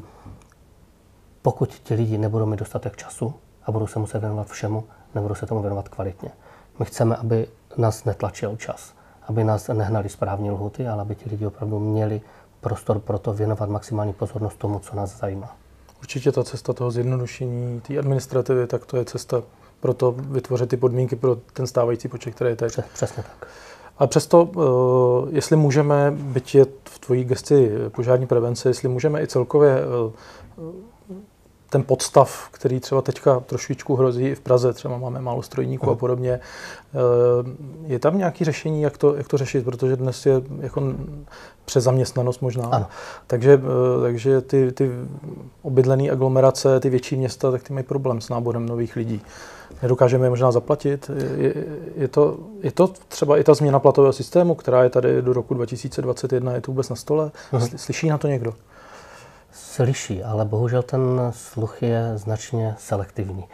pokud 1.42 1.70
ti 1.70 1.94
lidi 1.94 2.18
nebudou 2.18 2.46
mít 2.46 2.60
dostatek 2.60 2.98
času 2.98 3.34
a 3.66 3.72
budou 3.72 3.88
se 3.88 4.00
muset 4.00 4.20
věnovat 4.20 4.48
všemu, 4.48 4.84
nebudou 5.16 5.36
se 5.36 5.46
tomu 5.46 5.62
věnovat 5.62 5.90
kvalitně. 5.90 6.30
My 6.80 6.86
chceme, 6.86 7.16
aby 7.16 7.48
nás 7.78 8.04
netlačil 8.04 8.58
čas 8.58 8.94
aby 9.32 9.44
nás 9.44 9.68
nehnali 9.68 10.10
správní 10.10 10.52
lhuty, 10.52 10.88
ale 10.88 11.02
aby 11.02 11.16
ti 11.16 11.30
lidi 11.30 11.46
opravdu 11.46 11.80
měli 11.80 12.22
prostor 12.62 13.00
pro 13.00 13.20
to 13.20 13.34
věnovat 13.34 13.70
maximální 13.70 14.14
pozornost 14.14 14.58
tomu, 14.58 14.80
co 14.80 14.96
nás 14.96 15.20
zajímá. 15.20 15.56
Určitě 16.00 16.32
ta 16.32 16.44
cesta 16.44 16.74
toho 16.74 16.92
zjednodušení, 16.92 17.82
té 17.82 17.98
administrativy, 17.98 18.68
tak 18.68 18.86
to 18.86 18.98
je 18.98 19.06
cesta 19.06 19.44
pro 19.80 19.94
to 19.94 20.12
vytvořit 20.12 20.70
ty 20.70 20.78
podmínky 20.78 21.16
pro 21.16 21.36
ten 21.36 21.68
stávající 21.68 22.08
počet, 22.08 22.36
který 22.36 22.50
je 22.50 22.56
teď. 22.56 22.80
Přesně 22.94 23.24
tak. 23.24 23.48
A 23.98 24.08
přesto, 24.08 24.50
eh, 24.56 25.36
jestli 25.36 25.56
můžeme, 25.56 26.12
byť 26.12 26.56
je 26.56 26.66
v 26.86 27.00
tvojí 27.00 27.24
gesti 27.24 27.72
požární 27.96 28.28
prevence, 28.28 28.70
jestli 28.70 28.90
můžeme 28.90 29.22
i 29.22 29.28
celkově 29.28 29.72
eh, 29.72 30.12
ten 31.72 31.84
podstav, 31.84 32.48
který 32.52 32.80
třeba 32.80 33.02
teďka 33.02 33.40
trošičku 33.40 33.96
hrozí 33.96 34.28
i 34.28 34.36
v 34.36 34.40
Praze, 34.40 34.74
třeba 34.74 34.98
máme 34.98 35.22
málo 35.22 35.42
strojníků 35.42 35.90
a 35.90 35.96
podobně. 35.96 36.32
Eh, 36.32 36.40
je 37.86 38.00
tam 38.00 38.18
nějaké 38.18 38.46
řešení, 38.46 38.82
jak 38.82 38.98
to, 38.98 39.16
jak 39.16 39.28
to 39.28 39.38
řešit, 39.38 39.66
protože 39.66 39.96
dnes 39.96 40.26
je 40.26 40.42
jako 40.60 40.94
přezaměstnanost 41.66 42.42
možná. 42.42 42.66
Ano. 42.72 42.86
Takže, 43.28 43.54
eh, 43.54 44.02
takže 44.02 44.42
ty, 44.42 44.72
ty 44.72 44.92
obydlené 45.62 46.12
aglomerace, 46.12 46.80
ty 46.80 46.90
větší 46.90 47.16
města, 47.16 47.52
tak 47.52 47.64
ty 47.64 47.74
mají 47.74 47.86
problém 47.86 48.22
s 48.22 48.30
náborem 48.30 48.66
nových 48.66 48.96
lidí. 48.96 49.22
Nedokážeme 49.82 50.26
je 50.26 50.30
možná 50.30 50.52
zaplatit. 50.52 51.12
Je, 51.36 51.54
je, 51.96 52.08
to, 52.08 52.38
je 52.64 52.72
to 52.72 52.88
třeba 52.88 53.38
i 53.38 53.44
ta 53.44 53.54
změna 53.54 53.80
platového 53.80 54.14
systému, 54.14 54.56
která 54.56 54.84
je 54.84 54.90
tady 54.90 55.22
do 55.22 55.34
roku 55.34 55.54
2021, 55.54 56.54
je 56.54 56.62
to 56.62 56.72
vůbec 56.72 56.90
na 56.90 56.96
stole? 56.96 57.32
Uh-huh. 57.54 57.76
Slyší 57.76 58.10
na 58.10 58.18
to 58.18 58.28
někdo? 58.28 58.54
Slyší, 59.52 60.24
ale 60.24 60.46
bohužel 60.46 60.84
ten 60.84 61.32
sluch 61.32 61.84
je 61.84 62.12
značně 62.16 62.76
selektivní. 62.78 63.48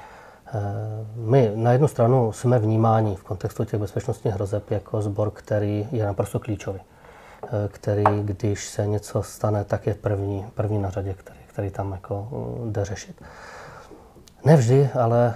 Eh, 0.48 0.52
my 1.16 1.52
na 1.56 1.72
jednu 1.72 1.88
stranu 1.88 2.32
jsme 2.32 2.60
vnímáni 2.60 3.16
v 3.16 3.24
kontextu 3.24 3.66
těch 3.66 3.80
bezpečnostních 3.80 4.34
hrozeb 4.34 4.72
jako 4.72 5.02
sbor, 5.02 5.32
který 5.32 5.88
je 5.92 6.06
naprosto 6.06 6.40
klíčový, 6.40 6.80
eh, 7.44 7.48
který, 7.68 8.04
když 8.24 8.70
se 8.70 8.88
něco 8.88 9.24
stane, 9.24 9.64
tak 9.64 9.88
je 9.88 9.94
první, 9.94 10.46
první 10.54 10.80
na 10.80 10.90
řadě, 10.90 11.14
který, 11.14 11.40
který 11.48 11.70
tam 11.70 11.92
jako 11.92 12.28
eh, 12.32 12.72
jde 12.72 12.86
řešit. 12.86 13.22
Nevždy, 14.46 14.90
ale 14.94 15.34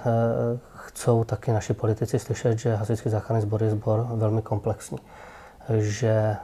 chcou 0.74 1.24
taky 1.24 1.52
naši 1.52 1.74
politici 1.74 2.18
slyšet, 2.18 2.58
že 2.58 2.74
Hasičský 2.74 3.10
záchranný 3.10 3.42
sbor 3.42 3.62
je 3.62 3.70
sbor 3.70 4.06
velmi 4.10 4.42
komplexní 4.42 4.98
že 5.78 6.08
eh, 6.08 6.36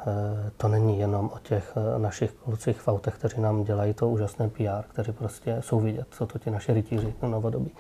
to 0.57 0.69
není 0.69 0.99
jenom 0.99 1.31
o 1.35 1.39
těch 1.39 1.73
eh, 1.77 1.99
našich 1.99 2.33
klucích 2.33 2.81
v 2.81 2.89
autech, 2.89 3.15
kteří 3.15 3.41
nám 3.41 3.65
dělají 3.65 3.95
to 3.95 4.09
úžasné 4.09 4.49
PR, 4.49 4.83
kteří 4.89 5.13
prostě 5.13 5.57
jsou 5.61 5.81
vidět, 5.81 6.07
jsou 6.11 6.27
to 6.27 6.39
ti 6.39 6.51
naši 6.51 6.73
rytíři 6.73 7.15
novodobí. 7.23 7.71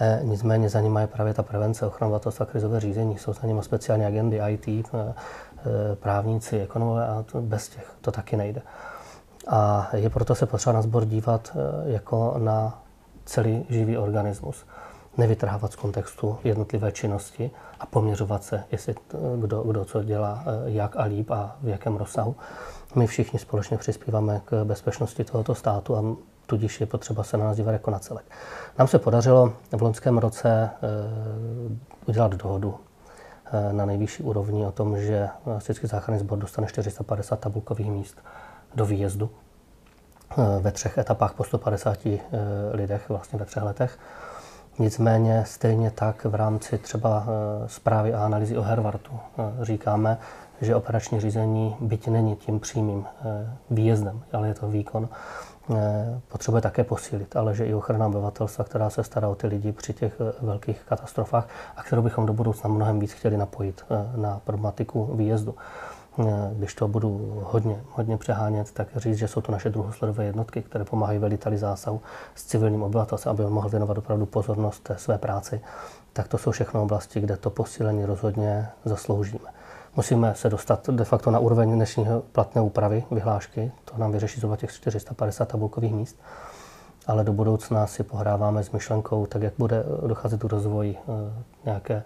Eh, 0.00 0.20
nicméně 0.22 0.68
za 0.68 0.80
nimi 0.80 1.00
je 1.00 1.06
právě 1.06 1.34
ta 1.34 1.42
prevence, 1.42 1.86
ochrana 1.86 2.20
a 2.40 2.44
krizové 2.44 2.80
řízení, 2.80 3.18
jsou 3.18 3.32
za 3.32 3.46
nimi 3.46 3.62
speciální 3.62 4.06
agendy 4.06 4.40
IT, 4.48 4.86
právníci, 5.94 6.60
ekonomové 6.60 7.06
a 7.06 7.24
to 7.32 7.40
bez 7.40 7.68
těch 7.68 7.92
to 8.00 8.12
taky 8.12 8.36
nejde. 8.36 8.62
A 9.48 9.90
je 9.92 10.10
proto 10.10 10.34
se 10.34 10.46
potřeba 10.46 10.72
na 10.72 10.82
sbor 10.82 11.04
dívat 11.04 11.56
jako 11.84 12.34
na 12.38 12.82
celý 13.24 13.66
živý 13.68 13.98
organismus 13.98 14.66
nevytrhávat 15.16 15.72
z 15.72 15.76
kontextu 15.76 16.38
jednotlivé 16.44 16.92
činnosti 16.92 17.50
a 17.80 17.86
poměřovat 17.86 18.44
se, 18.44 18.64
jestli 18.72 18.94
kdo, 19.36 19.62
kdo 19.62 19.84
co 19.84 20.02
dělá, 20.02 20.44
eh, 20.46 20.70
jak 20.70 20.96
a 20.96 21.02
líp 21.02 21.30
a 21.30 21.56
v 21.62 21.68
jakém 21.68 21.96
rozsahu. 21.96 22.36
My 22.94 23.06
všichni 23.06 23.38
společně 23.38 23.78
přispíváme 23.78 24.40
k 24.44 24.64
bezpečnosti 24.64 25.24
tohoto 25.24 25.54
státu 25.54 25.96
a 25.96 26.02
tudíž 26.46 26.80
je 26.80 26.86
potřeba 26.86 27.22
se 27.22 27.36
na 27.36 27.44
nás 27.44 27.56
dívat 27.56 27.72
jako 27.72 27.90
na 27.90 27.98
celek. 27.98 28.24
Nám 28.78 28.88
se 28.88 28.98
podařilo 28.98 29.52
v 29.72 29.82
loňském 29.82 30.18
roce 30.18 30.70
eh, 30.70 30.78
udělat 32.06 32.34
dohodu 32.34 32.74
eh, 33.52 33.72
na 33.72 33.86
nejvyšší 33.86 34.22
úrovni 34.22 34.66
o 34.66 34.72
tom, 34.72 35.00
že 35.00 35.28
Hasičský 35.46 35.86
záchranný 35.86 36.20
sbor 36.20 36.38
dostane 36.38 36.66
450 36.66 37.40
tabulkových 37.40 37.90
míst 37.90 38.18
do 38.74 38.86
výjezdu 38.86 39.30
ve 40.60 40.72
třech 40.72 40.98
etapách 40.98 41.34
po 41.34 41.44
150 41.44 41.98
lidech, 42.72 43.08
vlastně 43.08 43.38
ve 43.38 43.44
třech 43.44 43.62
letech. 43.62 43.98
Nicméně 44.78 45.44
stejně 45.46 45.90
tak 45.90 46.24
v 46.24 46.34
rámci 46.34 46.78
třeba 46.78 47.26
eh, 47.26 47.68
zprávy 47.68 48.14
a 48.14 48.24
analýzy 48.24 48.58
o 48.58 48.62
Hervartu 48.62 49.12
eh, 49.14 49.64
říkáme, 49.64 50.18
že 50.60 50.74
operační 50.74 51.20
řízení, 51.20 51.76
byť 51.80 52.08
není 52.08 52.36
tím 52.36 52.60
přímým 52.60 53.06
eh, 53.06 53.56
výjezdem, 53.70 54.22
ale 54.32 54.48
je 54.48 54.54
to 54.54 54.68
výkon, 54.68 55.08
potřebuje 56.28 56.62
také 56.62 56.84
posílit, 56.84 57.36
ale 57.36 57.54
že 57.54 57.66
i 57.66 57.74
ochrana 57.74 58.06
obyvatelstva, 58.06 58.64
která 58.64 58.90
se 58.90 59.04
stará 59.04 59.28
o 59.28 59.34
ty 59.34 59.46
lidi 59.46 59.72
při 59.72 59.92
těch 59.92 60.20
velkých 60.42 60.82
katastrofách 60.88 61.48
a 61.76 61.82
kterou 61.82 62.02
bychom 62.02 62.26
do 62.26 62.32
budoucna 62.32 62.70
mnohem 62.70 63.00
víc 63.00 63.12
chtěli 63.12 63.36
napojit 63.36 63.84
na 64.16 64.40
problematiku 64.44 65.16
výjezdu. 65.16 65.54
Když 66.52 66.74
to 66.74 66.88
budu 66.88 67.40
hodně, 67.44 67.80
hodně 67.90 68.16
přehánět, 68.16 68.72
tak 68.72 68.88
říct, 68.96 69.18
že 69.18 69.28
jsou 69.28 69.40
to 69.40 69.52
naše 69.52 69.70
druhosledové 69.70 70.24
jednotky, 70.24 70.62
které 70.62 70.84
pomáhají 70.84 71.18
veliteli 71.18 71.58
zásahu 71.58 72.00
s 72.34 72.44
civilním 72.44 72.82
obyvatelstvem, 72.82 73.30
aby 73.30 73.44
mohl 73.50 73.68
věnovat 73.68 73.98
opravdu 73.98 74.26
pozornost 74.26 74.90
své 74.96 75.18
práci, 75.18 75.60
tak 76.12 76.28
to 76.28 76.38
jsou 76.38 76.50
všechno 76.50 76.82
oblasti, 76.82 77.20
kde 77.20 77.36
to 77.36 77.50
posílení 77.50 78.04
rozhodně 78.04 78.68
zasloužíme. 78.84 79.48
Musíme 79.96 80.34
se 80.34 80.50
dostat 80.50 80.90
de 80.90 81.04
facto 81.04 81.30
na 81.30 81.38
úroveň 81.38 81.72
dnešního 81.72 82.22
platné 82.32 82.62
úpravy 82.62 83.04
vyhlášky, 83.10 83.72
to 83.84 83.98
nám 83.98 84.12
vyřeší 84.12 84.40
zhruba 84.40 84.56
těch 84.56 84.72
450 84.72 85.48
tabulkových 85.48 85.94
míst, 85.94 86.20
ale 87.06 87.24
do 87.24 87.32
budoucna 87.32 87.86
si 87.86 88.02
pohráváme 88.02 88.64
s 88.64 88.70
myšlenkou, 88.70 89.26
tak 89.26 89.42
jak 89.42 89.54
bude 89.58 89.84
docházet 90.06 90.40
k 90.40 90.44
rozvoji 90.44 90.96
eh, 90.98 91.42
nějaké 91.64 92.02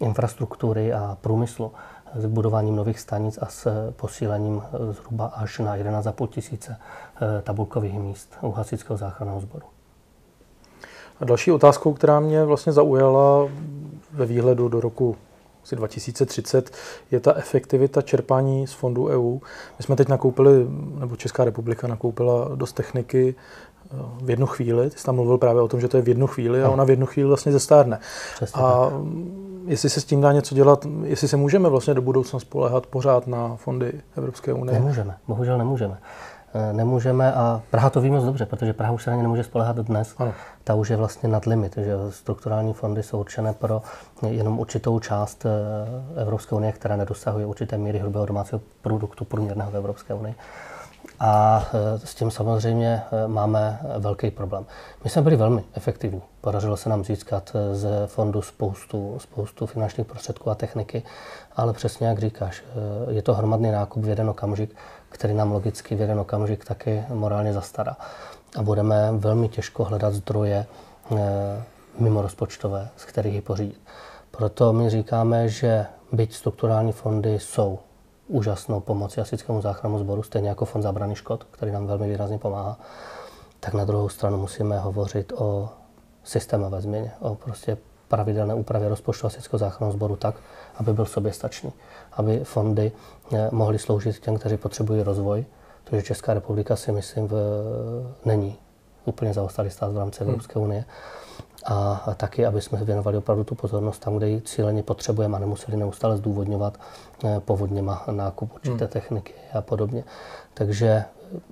infrastruktury 0.00 0.92
a 0.92 1.18
průmyslu, 1.20 1.72
s 2.14 2.26
budováním 2.26 2.76
nových 2.76 3.00
stanic 3.00 3.38
a 3.42 3.46
s 3.46 3.90
posílením 3.90 4.62
zhruba 4.90 5.26
až 5.26 5.58
na 5.58 5.76
11,5 5.76 6.26
tisíce 6.26 6.76
eh, 6.76 7.42
tabulkových 7.42 7.94
míst 7.94 8.34
u 8.42 8.50
hasičského 8.50 8.96
záchranného 8.96 9.40
sboru. 9.40 9.66
A 11.20 11.24
další 11.24 11.52
otázkou, 11.52 11.92
která 11.92 12.20
mě 12.20 12.44
vlastně 12.44 12.72
zaujala 12.72 13.48
ve 14.12 14.26
výhledu 14.26 14.68
do 14.68 14.80
roku 14.80 15.16
asi 15.62 15.76
2030, 15.76 16.70
je 17.10 17.20
ta 17.20 17.34
efektivita 17.34 18.02
čerpání 18.02 18.66
z 18.66 18.72
fondů 18.72 19.06
EU. 19.06 19.38
My 19.78 19.84
jsme 19.84 19.96
teď 19.96 20.08
nakoupili, 20.08 20.66
nebo 20.98 21.16
Česká 21.16 21.44
republika 21.44 21.86
nakoupila 21.86 22.48
dost 22.54 22.72
techniky 22.72 23.34
eh, 23.34 23.96
v 24.22 24.30
jednu 24.30 24.46
chvíli. 24.46 24.90
Ty 24.90 24.98
jsi 24.98 25.04
tam 25.04 25.14
mluvil 25.14 25.38
právě 25.38 25.62
o 25.62 25.68
tom, 25.68 25.80
že 25.80 25.88
to 25.88 25.96
je 25.96 26.02
v 26.02 26.08
jednu 26.08 26.26
chvíli 26.26 26.62
a 26.62 26.70
ona 26.70 26.84
v 26.84 26.90
jednu 26.90 27.06
chvíli 27.06 27.28
vlastně 27.28 27.52
zestárne. 27.52 28.00
Přesně 28.34 28.62
a 28.62 28.90
tak. 28.90 28.92
Jestli 29.66 29.90
se 29.90 30.00
s 30.00 30.04
tím 30.04 30.20
dá 30.20 30.32
něco 30.32 30.54
dělat, 30.54 30.86
jestli 31.02 31.28
se 31.28 31.36
můžeme 31.36 31.68
vlastně 31.68 31.94
do 31.94 32.02
budoucna 32.02 32.38
spolehat 32.38 32.86
pořád 32.86 33.26
na 33.26 33.56
fondy 33.56 33.92
Evropské 34.16 34.52
unie? 34.52 34.78
Nemůžeme, 34.78 35.16
bohužel 35.28 35.58
nemůžeme. 35.58 35.98
Eh, 36.54 36.72
nemůžeme 36.72 37.32
a 37.32 37.62
Praha 37.70 37.90
to 37.90 38.00
ví 38.00 38.10
moc 38.10 38.24
dobře, 38.24 38.46
protože 38.46 38.72
Praha 38.72 38.92
už 38.92 39.02
se 39.02 39.10
na 39.10 39.16
ně 39.16 39.22
nemůže 39.22 39.44
spolehat 39.44 39.76
dnes. 39.76 40.14
Ano. 40.18 40.32
Ta 40.64 40.74
už 40.74 40.90
je 40.90 40.96
vlastně 40.96 41.28
nad 41.28 41.46
limit, 41.46 41.76
že 41.76 41.92
strukturální 42.10 42.72
fondy 42.72 43.02
jsou 43.02 43.20
určené 43.20 43.52
pro 43.52 43.82
jenom 44.28 44.58
určitou 44.58 44.98
část 44.98 45.46
eh, 45.46 46.20
Evropské 46.22 46.54
unie, 46.54 46.72
která 46.72 46.96
nedosahuje 46.96 47.46
určité 47.46 47.78
míry 47.78 47.98
hrubého 47.98 48.26
domácího 48.26 48.60
produktu 48.82 49.24
průměrného 49.24 49.70
v 49.70 49.76
Evropské 49.76 50.14
unii. 50.14 50.34
A 51.20 51.64
eh, 51.74 51.98
s 52.06 52.14
tím 52.14 52.30
samozřejmě 52.30 53.02
máme 53.26 53.80
velký 53.98 54.30
problém. 54.30 54.66
My 55.04 55.10
jsme 55.10 55.22
byli 55.22 55.36
velmi 55.36 55.64
efektivní. 55.74 56.22
Podařilo 56.40 56.76
se 56.76 56.88
nám 56.88 57.04
získat 57.04 57.52
z 57.72 57.86
fondu 58.06 58.42
spoustu, 58.42 59.18
spoustu 59.18 59.66
finančních 59.66 60.06
prostředků 60.06 60.50
a 60.50 60.54
techniky, 60.54 61.02
ale 61.56 61.72
přesně 61.72 62.06
jak 62.06 62.18
říkáš, 62.18 62.62
je 63.10 63.22
to 63.22 63.34
hromadný 63.34 63.70
nákup 63.70 64.04
v 64.04 64.08
jeden 64.08 64.30
okamžik 64.30 64.74
který 65.12 65.34
nám 65.34 65.52
logicky 65.52 65.94
v 65.94 66.00
jeden 66.00 66.20
okamžik 66.20 66.64
taky 66.64 67.04
morálně 67.08 67.52
zastará. 67.52 67.96
A 68.56 68.62
budeme 68.62 69.12
velmi 69.12 69.48
těžko 69.48 69.84
hledat 69.84 70.14
zdroje 70.14 70.66
mimo 71.98 72.22
rozpočtové, 72.22 72.88
z 72.96 73.04
kterých 73.04 73.34
ji 73.34 73.40
pořídit. 73.40 73.80
Proto 74.30 74.72
my 74.72 74.90
říkáme, 74.90 75.48
že 75.48 75.86
byť 76.12 76.34
strukturální 76.34 76.92
fondy 76.92 77.38
jsou 77.38 77.78
úžasnou 78.32 78.80
pomocí 78.80 79.20
Asickému 79.20 79.60
záchrannému 79.60 79.98
sboru, 79.98 80.22
stejně 80.22 80.48
jako 80.48 80.64
Fond 80.64 80.82
zábrany 80.82 81.14
škod, 81.14 81.44
který 81.50 81.72
nám 81.72 81.86
velmi 81.86 82.08
výrazně 82.08 82.38
pomáhá, 82.38 82.78
tak 83.60 83.74
na 83.74 83.84
druhou 83.84 84.08
stranu 84.08 84.38
musíme 84.38 84.78
hovořit 84.78 85.32
o 85.36 85.68
systémové 86.24 86.80
změně, 86.80 87.12
o 87.20 87.34
prostě 87.34 87.76
pravidelné 88.08 88.54
úpravě 88.54 88.88
rozpočtu 88.88 89.26
Hasičského 89.26 89.58
záchranného 89.58 89.92
sboru 89.92 90.16
tak, 90.16 90.34
aby 90.76 90.92
byl 90.92 91.06
soběstačný, 91.06 91.72
aby 92.12 92.44
fondy 92.44 92.92
eh, 93.32 93.48
mohly 93.52 93.78
sloužit 93.78 94.18
těm, 94.18 94.38
kteří 94.38 94.56
potřebují 94.56 95.02
rozvoj, 95.02 95.44
protože 95.84 96.02
Česká 96.02 96.34
republika 96.34 96.76
si 96.76 96.92
myslím 96.92 97.28
v, 97.28 97.34
není 98.24 98.58
úplně 99.04 99.32
zaostalý 99.34 99.70
stát 99.70 99.92
v 99.92 99.98
rámci 99.98 100.20
hmm. 100.20 100.30
Evropské 100.30 100.58
unie. 100.58 100.84
A, 101.64 102.14
taky, 102.16 102.46
aby 102.46 102.60
jsme 102.60 102.84
věnovali 102.84 103.16
opravdu 103.16 103.44
tu 103.44 103.54
pozornost 103.54 103.98
tam, 103.98 104.16
kde 104.16 104.28
ji 104.28 104.40
cíleně 104.40 104.82
potřebujeme 104.82 105.36
a 105.36 105.40
nemuseli 105.40 105.76
neustále 105.76 106.16
zdůvodňovat 106.16 106.80
eh, 107.24 107.40
povodněma 107.40 108.04
nákup 108.10 108.54
určité 108.54 108.84
hmm. 108.84 108.92
techniky 108.92 109.34
a 109.54 109.62
podobně. 109.62 110.04
Takže 110.54 111.04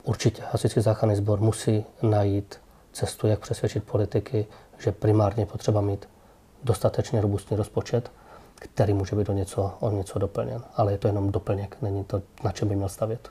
určitě 0.05 0.43
Hasičský 0.53 0.81
záchranný 0.81 1.17
sbor 1.17 1.41
musí 1.41 1.85
najít 2.03 2.61
cestu, 2.93 3.27
jak 3.27 3.41
přesvědčit 3.41 3.85
politiky, 3.85 4.47
že 4.79 4.93
primárně 4.93 5.47
potřeba 5.47 5.81
mít 5.81 6.09
dostatečně 6.65 7.21
robustní 7.21 7.57
rozpočet, 7.57 8.11
který 8.55 8.93
může 8.93 9.17
být 9.17 9.29
o 9.29 9.33
něco, 9.33 9.73
o 9.81 9.91
něco 9.91 10.19
doplněn. 10.19 10.63
Ale 10.77 10.93
je 10.93 10.99
to 10.99 11.09
jenom 11.09 11.33
doplněk, 11.33 11.77
není 11.83 12.05
to, 12.05 12.23
na 12.45 12.53
čem 12.53 12.69
by 12.69 12.77
měl 12.77 12.89
stavět. 12.89 13.29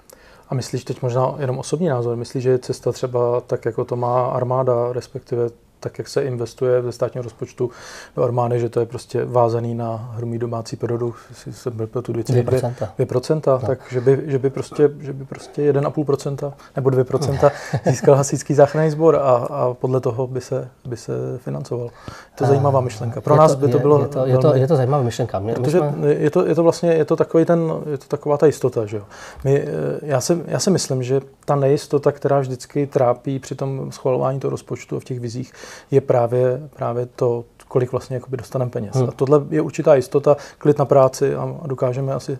A 0.49 0.55
myslíš 0.55 0.83
teď 0.83 1.01
možná 1.01 1.35
jenom 1.37 1.59
osobní 1.59 1.87
názor, 1.87 2.15
myslíš, 2.15 2.43
že 2.43 2.49
je 2.49 2.59
cesta 2.59 2.91
třeba 2.91 3.41
tak, 3.41 3.65
jako 3.65 3.85
to 3.85 3.95
má 3.95 4.25
armáda, 4.25 4.93
respektive 4.93 5.49
tak, 5.79 5.97
jak 5.97 6.07
se 6.07 6.23
investuje 6.23 6.81
ze 6.81 6.91
státního 6.91 7.23
rozpočtu 7.23 7.71
do 8.15 8.23
armády, 8.23 8.59
že 8.59 8.69
to 8.69 8.79
je 8.79 8.85
prostě 8.85 9.25
vázaný 9.25 9.75
na 9.75 10.11
hrubý 10.15 10.37
domácí 10.37 10.75
produkt, 10.75 11.19
jsem 11.51 11.73
byl 11.73 11.87
tu 11.87 12.13
2%, 12.13 12.43
2%, 12.43 12.73
2% 12.99 13.41
no. 13.47 13.67
tak 13.67 13.79
že 13.91 14.01
by, 14.01 14.21
že 14.25 14.39
by 14.39 14.49
prostě, 14.49 14.89
že 14.99 15.13
by 15.13 15.25
prostě 15.25 15.73
1,5% 15.73 16.53
nebo 16.75 16.89
2% 16.89 17.51
získal 17.85 18.15
hasičský 18.15 18.53
záchranný 18.53 18.91
sbor 18.91 19.15
a, 19.15 19.19
a, 19.19 19.73
podle 19.73 19.99
toho 19.99 20.27
by 20.27 20.41
se, 20.41 20.69
by 20.85 20.97
se 20.97 21.13
financoval. 21.37 21.85
Je 21.85 21.91
to 22.35 22.45
zajímavá 22.45 22.81
myšlenka. 22.81 23.21
Pro 23.21 23.33
je 23.33 23.37
nás 23.37 23.51
to, 23.51 23.57
by 23.57 23.71
to 23.71 23.79
bylo... 23.79 24.01
Je 24.01 24.07
to, 24.07 24.25
je 24.25 24.37
to, 24.37 24.55
je 24.55 24.67
to 24.67 24.75
zajímavá 24.75 25.03
myšlenka. 25.03 25.39
My, 25.39 25.53
protože 25.53 25.81
my 25.81 25.91
jsme... 25.91 26.13
je, 26.13 26.29
to, 26.29 26.45
je 26.45 26.55
to 26.55 26.63
vlastně, 26.63 26.93
je 26.93 27.05
to 27.05 27.15
takový 27.15 27.45
ten, 27.45 27.73
je 27.91 27.97
to 27.97 28.05
taková 28.07 28.37
ta 28.37 28.45
jistota, 28.45 28.85
že 28.85 28.97
jo. 28.97 29.03
My, 29.43 29.67
já, 30.01 30.21
si, 30.21 30.41
já 30.45 30.59
si 30.59 30.69
myslím, 30.69 31.03
že 31.03 31.21
ta 31.45 31.55
nejistota, 31.55 32.11
která 32.11 32.39
vždycky 32.39 32.87
trápí 32.87 33.39
při 33.39 33.55
tom 33.55 33.91
schvalování 33.91 34.39
toho 34.39 34.51
rozpočtu 34.51 34.97
a 34.97 34.99
v 34.99 35.03
těch 35.03 35.19
vizích, 35.19 35.53
je 35.91 36.01
právě, 36.01 36.61
právě 36.75 37.05
to, 37.05 37.45
kolik 37.67 37.91
vlastně 37.91 38.15
jakoby 38.15 38.37
dostaneme 38.37 38.71
peněz. 38.71 38.95
Hmm. 38.95 39.09
A 39.09 39.11
tohle 39.11 39.41
je 39.49 39.61
určitá 39.61 39.95
jistota, 39.95 40.37
klid 40.57 40.79
na 40.79 40.85
práci 40.85 41.35
a, 41.35 41.55
a 41.61 41.67
dokážeme 41.67 42.13
asi, 42.13 42.39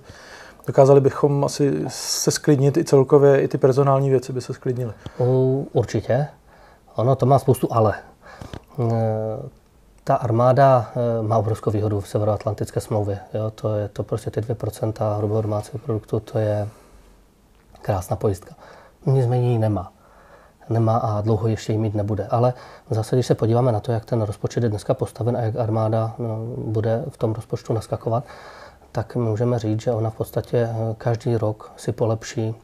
dokázali 0.67 1.01
bychom 1.01 1.43
asi 1.43 1.83
se 1.87 2.31
sklidnit 2.31 2.77
i 2.77 2.83
celkově, 2.83 3.41
i 3.41 3.47
ty 3.47 3.57
personální 3.57 4.09
věci 4.09 4.33
by 4.33 4.41
se 4.41 4.53
sklidnily. 4.53 4.93
Určitě. 5.73 6.27
Ono 6.95 7.15
to 7.15 7.25
má 7.25 7.39
spoustu 7.39 7.67
ale. 7.71 7.93
E, 8.79 8.91
ta 10.03 10.15
armáda 10.15 10.91
e, 10.95 11.23
má 11.23 11.37
obrovskou 11.37 11.71
výhodu 11.71 11.99
v 11.99 12.07
severoatlantické 12.07 12.79
smlouvě. 12.79 13.19
Jo? 13.33 13.51
To 13.51 13.75
je 13.75 13.87
to 13.87 14.03
prostě 14.03 14.31
ty 14.31 14.41
2% 14.41 15.17
hrubého 15.17 15.41
domácího 15.41 15.79
produktu, 15.79 16.19
to 16.19 16.39
je 16.39 16.67
krásná 17.81 18.15
pojistka. 18.15 18.55
Nicméně 19.05 19.51
ji 19.51 19.59
nemá 19.59 19.91
nemá 20.69 20.97
a 20.97 21.21
dlouho 21.21 21.47
ještě 21.47 21.71
ji 21.71 21.77
mít 21.77 21.95
nebude. 21.95 22.27
Ale 22.27 22.53
zase, 22.89 23.15
když 23.15 23.25
se 23.25 23.35
podíváme 23.35 23.71
na 23.71 23.79
to, 23.79 23.91
jak 23.91 24.05
ten 24.05 24.21
rozpočet 24.21 24.63
je 24.63 24.69
dneska 24.69 24.93
postaven 24.93 25.37
a 25.37 25.41
jak 25.41 25.55
armáda 25.55 26.15
no, 26.17 26.37
bude 26.57 27.03
v 27.09 27.17
tom 27.17 27.33
rozpočtu 27.33 27.73
naskakovat, 27.73 28.23
tak 28.91 29.15
můžeme 29.15 29.59
říct, 29.59 29.81
že 29.81 29.91
ona 29.91 30.09
v 30.09 30.15
podstatě 30.15 30.69
eh, 30.71 30.95
každý 30.97 31.37
rok 31.37 31.71
si 31.77 31.91
polepší 31.91 32.55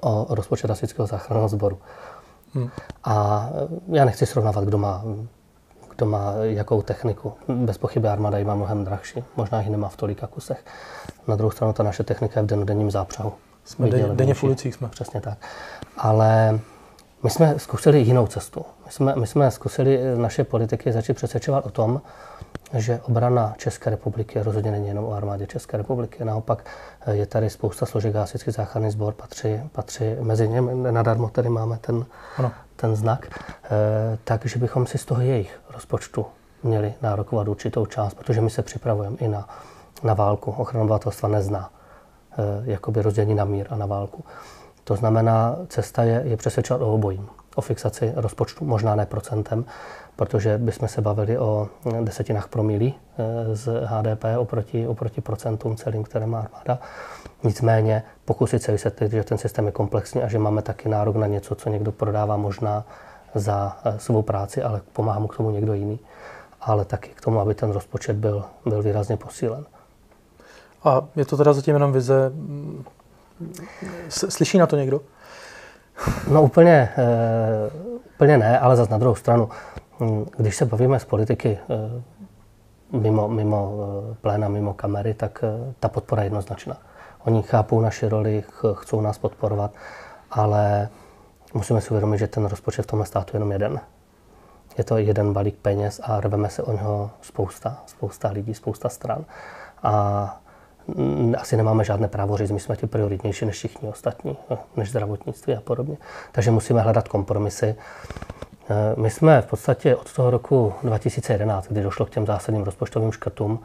o 0.00 0.26
rozpočet 0.30 0.70
Hasičského 0.70 1.06
záchranného 1.06 1.48
sboru. 1.48 1.78
Hmm. 2.54 2.70
A 3.04 3.48
eh, 3.52 3.96
já 3.96 4.04
nechci 4.04 4.26
srovnávat, 4.26 4.64
kdo 4.64 4.78
má, 4.78 5.04
kdo 5.96 6.06
má 6.06 6.32
jakou 6.40 6.82
techniku. 6.82 7.32
Bez 7.48 7.78
pochyby 7.78 8.08
armáda 8.08 8.38
ji 8.38 8.44
má 8.44 8.54
mnohem 8.54 8.84
drahší. 8.84 9.24
Možná 9.36 9.60
ji 9.60 9.70
nemá 9.70 9.88
v 9.88 9.96
tolika 9.96 10.26
kusech. 10.26 10.64
Na 11.28 11.36
druhou 11.36 11.50
stranu 11.50 11.72
ta 11.72 11.82
naše 11.82 12.04
technika 12.04 12.40
je 12.40 12.44
v 12.44 12.46
dennodenním 12.46 12.90
zápřahu. 12.90 13.32
Jsme 13.64 13.90
denně, 13.90 14.14
denně 14.14 14.34
v 14.34 14.44
ulicích 14.44 14.74
jsme. 14.74 14.88
Přesně 14.88 15.20
tak. 15.20 15.38
Ale 15.96 16.60
my 17.22 17.30
jsme 17.30 17.58
zkusili 17.58 18.00
jinou 18.00 18.26
cestu. 18.26 18.64
My 18.86 18.92
jsme, 18.92 19.14
my 19.16 19.26
jsme 19.26 19.50
zkusili 19.50 20.00
naše 20.16 20.44
politiky 20.44 20.92
začít 20.92 21.14
přesvědčovat 21.14 21.66
o 21.66 21.70
tom, 21.70 22.00
že 22.74 23.00
obrana 23.02 23.54
České 23.56 23.90
republiky 23.90 24.42
rozhodně 24.42 24.70
není 24.70 24.88
jenom 24.88 25.04
o 25.04 25.12
armádě 25.12 25.46
České 25.46 25.76
republiky. 25.76 26.24
Naopak 26.24 26.64
je 27.10 27.26
tady 27.26 27.50
spousta 27.50 27.86
složek 27.86 28.14
hasičský 28.14 28.50
záchranný 28.50 28.90
sbor, 28.90 29.14
patří, 29.14 29.60
patří 29.72 30.04
mezi 30.20 30.48
něm, 30.48 30.92
nadarmo 30.92 31.28
tady 31.28 31.48
máme 31.48 31.78
ten, 31.80 32.06
ten 32.76 32.96
znak, 32.96 33.26
e, 33.64 34.18
takže 34.24 34.58
bychom 34.58 34.86
si 34.86 34.98
z 34.98 35.04
toho 35.04 35.20
jejich 35.20 35.60
rozpočtu 35.70 36.26
měli 36.62 36.94
nárokovat 37.02 37.48
určitou 37.48 37.86
část, 37.86 38.14
protože 38.14 38.40
my 38.40 38.50
se 38.50 38.62
připravujeme 38.62 39.16
i 39.16 39.28
na, 39.28 39.48
na 40.02 40.14
válku. 40.14 40.50
Ochrana 40.50 40.82
obyvatelstva 40.82 41.28
nezná 41.28 41.70
e, 42.38 42.70
jakoby 42.70 43.02
rozdělení 43.02 43.34
na 43.34 43.44
mír 43.44 43.66
a 43.70 43.76
na 43.76 43.86
válku. 43.86 44.24
To 44.88 44.96
znamená, 44.96 45.56
cesta 45.68 46.02
je, 46.02 46.22
je 46.24 46.36
přesvědčovat 46.36 46.82
o 46.82 46.94
obojím. 46.94 47.28
O 47.54 47.60
fixaci 47.60 48.12
rozpočtu, 48.16 48.64
možná 48.64 48.94
ne 48.94 49.06
procentem, 49.06 49.64
protože 50.16 50.58
bychom 50.58 50.88
se 50.88 51.00
bavili 51.00 51.38
o 51.38 51.68
desetinách 52.00 52.48
promilí 52.48 52.94
eh, 52.94 53.56
z 53.56 53.68
HDP 53.84 54.24
oproti, 54.38 54.86
oproti 54.86 55.20
procentům 55.20 55.76
celým, 55.76 56.04
které 56.04 56.26
má 56.26 56.38
armáda. 56.38 56.78
Nicméně 57.42 58.02
pokusit 58.24 58.62
se 58.62 58.72
vysvětlit, 58.72 59.12
že 59.12 59.24
ten 59.24 59.38
systém 59.38 59.66
je 59.66 59.72
komplexní 59.72 60.22
a 60.22 60.28
že 60.28 60.38
máme 60.38 60.62
taky 60.62 60.88
nárok 60.88 61.16
na 61.16 61.26
něco, 61.26 61.54
co 61.54 61.68
někdo 61.68 61.92
prodává 61.92 62.36
možná 62.36 62.84
za 63.34 63.76
eh, 63.84 63.98
svou 63.98 64.22
práci, 64.22 64.62
ale 64.62 64.80
pomáhá 64.92 65.18
mu 65.18 65.26
k 65.26 65.36
tomu 65.36 65.50
někdo 65.50 65.74
jiný. 65.74 65.98
Ale 66.60 66.84
taky 66.84 67.10
k 67.10 67.20
tomu, 67.20 67.40
aby 67.40 67.54
ten 67.54 67.70
rozpočet 67.70 68.16
byl, 68.16 68.44
byl 68.66 68.82
výrazně 68.82 69.16
posílen. 69.16 69.64
A 70.84 71.02
je 71.16 71.24
to 71.24 71.36
teda 71.36 71.52
zatím 71.52 71.74
jenom 71.74 71.92
vize. 71.92 72.32
Slyší 74.08 74.58
na 74.58 74.66
to 74.66 74.76
někdo? 74.76 75.00
No 76.30 76.42
úplně, 76.42 76.92
e, 76.96 77.06
úplně 78.14 78.38
ne, 78.38 78.58
ale 78.58 78.76
zase 78.76 78.90
na 78.90 78.98
druhou 78.98 79.14
stranu, 79.14 79.48
když 80.36 80.56
se 80.56 80.64
bavíme 80.64 81.00
z 81.00 81.04
politiky 81.04 81.58
e, 81.70 82.02
mimo, 82.98 83.28
mimo 83.28 83.72
e, 84.12 84.14
pléna, 84.14 84.48
mimo 84.48 84.74
kamery, 84.74 85.14
tak 85.14 85.44
ta 85.80 85.88
podpora 85.88 86.22
je 86.22 86.26
jednoznačná. 86.26 86.76
Oni 87.24 87.42
chápou 87.42 87.80
naši 87.80 88.08
roli, 88.08 88.44
ch, 88.50 88.64
chcou 88.74 89.00
nás 89.00 89.18
podporovat, 89.18 89.70
ale 90.30 90.88
musíme 91.54 91.80
si 91.80 91.90
uvědomit, 91.90 92.18
že 92.18 92.26
ten 92.26 92.44
rozpočet 92.44 92.82
v 92.82 92.86
tomhle 92.86 93.06
státu 93.06 93.30
je 93.32 93.36
jenom 93.36 93.52
jeden. 93.52 93.80
Je 94.78 94.84
to 94.84 94.98
jeden 94.98 95.32
balík 95.32 95.56
peněz 95.56 96.00
a 96.04 96.20
rveme 96.20 96.50
se 96.50 96.62
o 96.62 96.72
něho 96.72 97.10
spousta, 97.20 97.82
spousta 97.86 98.30
lidí, 98.30 98.54
spousta 98.54 98.88
stran. 98.88 99.24
A 99.82 100.40
asi 101.38 101.56
nemáme 101.56 101.84
žádné 101.84 102.08
právo 102.08 102.36
říct, 102.36 102.50
my 102.50 102.60
jsme 102.60 102.76
ti 102.76 102.86
prioritnější 102.86 103.46
než 103.46 103.56
všichni 103.56 103.88
ostatní, 103.88 104.36
než 104.76 104.90
zdravotnictví 104.90 105.54
a 105.54 105.60
podobně. 105.60 105.96
Takže 106.32 106.50
musíme 106.50 106.80
hledat 106.80 107.08
kompromisy. 107.08 107.76
Eh, 108.70 108.94
my 108.96 109.10
jsme 109.10 109.42
v 109.42 109.46
podstatě 109.46 109.96
od 109.96 110.12
toho 110.12 110.30
roku 110.30 110.74
2011, 110.82 111.68
kdy 111.68 111.82
došlo 111.82 112.06
k 112.06 112.10
těm 112.10 112.26
zásadním 112.26 112.64
rozpočtovým 112.64 113.12
škrtům, 113.12 113.60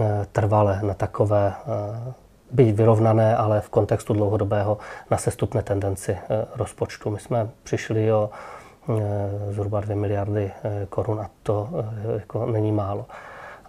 eh, 0.00 0.26
trvale 0.32 0.80
na 0.82 0.94
takové 0.94 1.52
eh, 1.56 2.12
být 2.50 2.76
vyrovnané, 2.76 3.36
ale 3.36 3.60
v 3.60 3.68
kontextu 3.68 4.12
dlouhodobého 4.12 4.78
na 5.10 5.16
sestupné 5.16 5.62
tendenci 5.62 6.18
rozpočtu. 6.54 7.10
My 7.10 7.18
jsme 7.18 7.48
přišli 7.62 8.12
o 8.12 8.30
zhruba 9.50 9.80
2 9.80 9.96
miliardy 9.96 10.52
korun 10.88 11.20
a 11.20 11.30
to 11.42 11.68
jako 12.18 12.46
není 12.46 12.72
málo. 12.72 13.06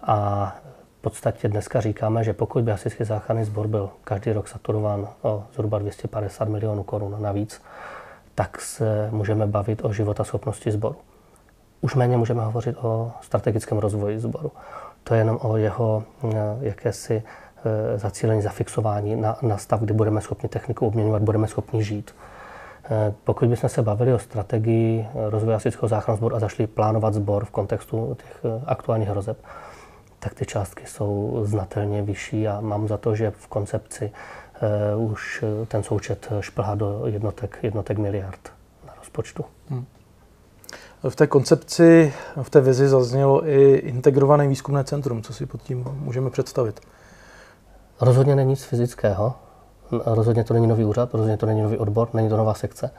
A 0.02 0.56
podstatě 1.04 1.48
dneska 1.48 1.80
říkáme, 1.80 2.24
že 2.24 2.32
pokud 2.32 2.64
by 2.64 2.70
Hasičský 2.70 3.04
záchranný 3.04 3.44
sbor 3.44 3.66
byl 3.66 3.90
každý 4.04 4.32
rok 4.32 4.48
saturován 4.48 5.08
o 5.22 5.44
zhruba 5.52 5.78
250 5.78 6.48
milionů 6.48 6.82
korun 6.82 7.16
navíc, 7.18 7.62
tak 8.34 8.60
se 8.60 9.08
můžeme 9.10 9.46
bavit 9.46 9.84
o 9.84 9.92
životaschopnosti 9.92 10.70
sboru. 10.70 10.96
Už 11.80 11.94
méně 11.94 12.16
můžeme 12.16 12.44
hovořit 12.44 12.76
o 12.82 13.12
strategickém 13.20 13.78
rozvoji 13.78 14.20
sboru. 14.20 14.52
To 15.04 15.14
je 15.14 15.20
jenom 15.20 15.38
o 15.42 15.56
jeho 15.56 16.02
eh, 16.24 16.36
jakési 16.60 17.22
eh, 17.22 17.98
zacílení, 17.98 18.42
zafixování 18.42 19.16
na, 19.16 19.36
na 19.42 19.58
stav, 19.58 19.80
kdy 19.80 19.94
budeme 19.94 20.20
schopni 20.20 20.48
techniku 20.48 20.86
obměňovat, 20.86 21.22
budeme 21.22 21.46
schopni 21.46 21.84
žít. 21.84 22.14
Eh, 22.84 23.14
pokud 23.24 23.48
bychom 23.48 23.68
se 23.68 23.82
bavili 23.82 24.12
o 24.12 24.18
strategii 24.18 25.06
rozvoje 25.14 25.54
hasičského 25.54 25.88
záchranného 25.88 26.16
sboru 26.16 26.36
a 26.36 26.38
zašli 26.38 26.66
plánovat 26.66 27.14
sbor 27.14 27.44
v 27.44 27.50
kontextu 27.50 28.16
těch 28.20 28.52
aktuálních 28.66 29.08
hrozeb, 29.08 29.38
tak 30.24 30.34
ty 30.34 30.46
částky 30.46 30.86
jsou 30.86 31.40
znatelně 31.44 32.02
vyšší 32.02 32.48
a 32.48 32.60
mám 32.60 32.88
za 32.88 32.96
to, 32.96 33.14
že 33.14 33.30
v 33.30 33.46
koncepci 33.46 34.12
uh, 34.96 35.12
už 35.12 35.44
ten 35.68 35.82
součet 35.82 36.28
šplhá 36.40 36.74
do 36.74 37.02
jednotek, 37.06 37.58
jednotek 37.62 37.98
miliard 37.98 38.40
na 38.86 38.94
rozpočtu. 38.98 39.44
Hmm. 39.68 39.84
V 41.08 41.16
té 41.16 41.26
koncepci, 41.26 42.14
v 42.42 42.50
té 42.50 42.60
vizi 42.60 42.88
zaznělo 42.88 43.48
i 43.48 43.74
integrované 43.74 44.48
výzkumné 44.48 44.84
centrum. 44.84 45.22
Co 45.22 45.32
si 45.32 45.46
pod 45.46 45.62
tím 45.62 45.84
můžeme 45.98 46.30
představit? 46.30 46.80
Rozhodně 48.00 48.36
není 48.36 48.50
nic 48.50 48.64
fyzického. 48.64 49.34
Rozhodně 50.04 50.44
to 50.44 50.54
není 50.54 50.66
nový 50.66 50.84
úřad, 50.84 51.12
rozhodně 51.14 51.36
to 51.36 51.46
není 51.46 51.62
nový 51.62 51.78
odbor, 51.78 52.08
není 52.14 52.28
to 52.28 52.36
nová 52.36 52.54
sekce. 52.54 52.90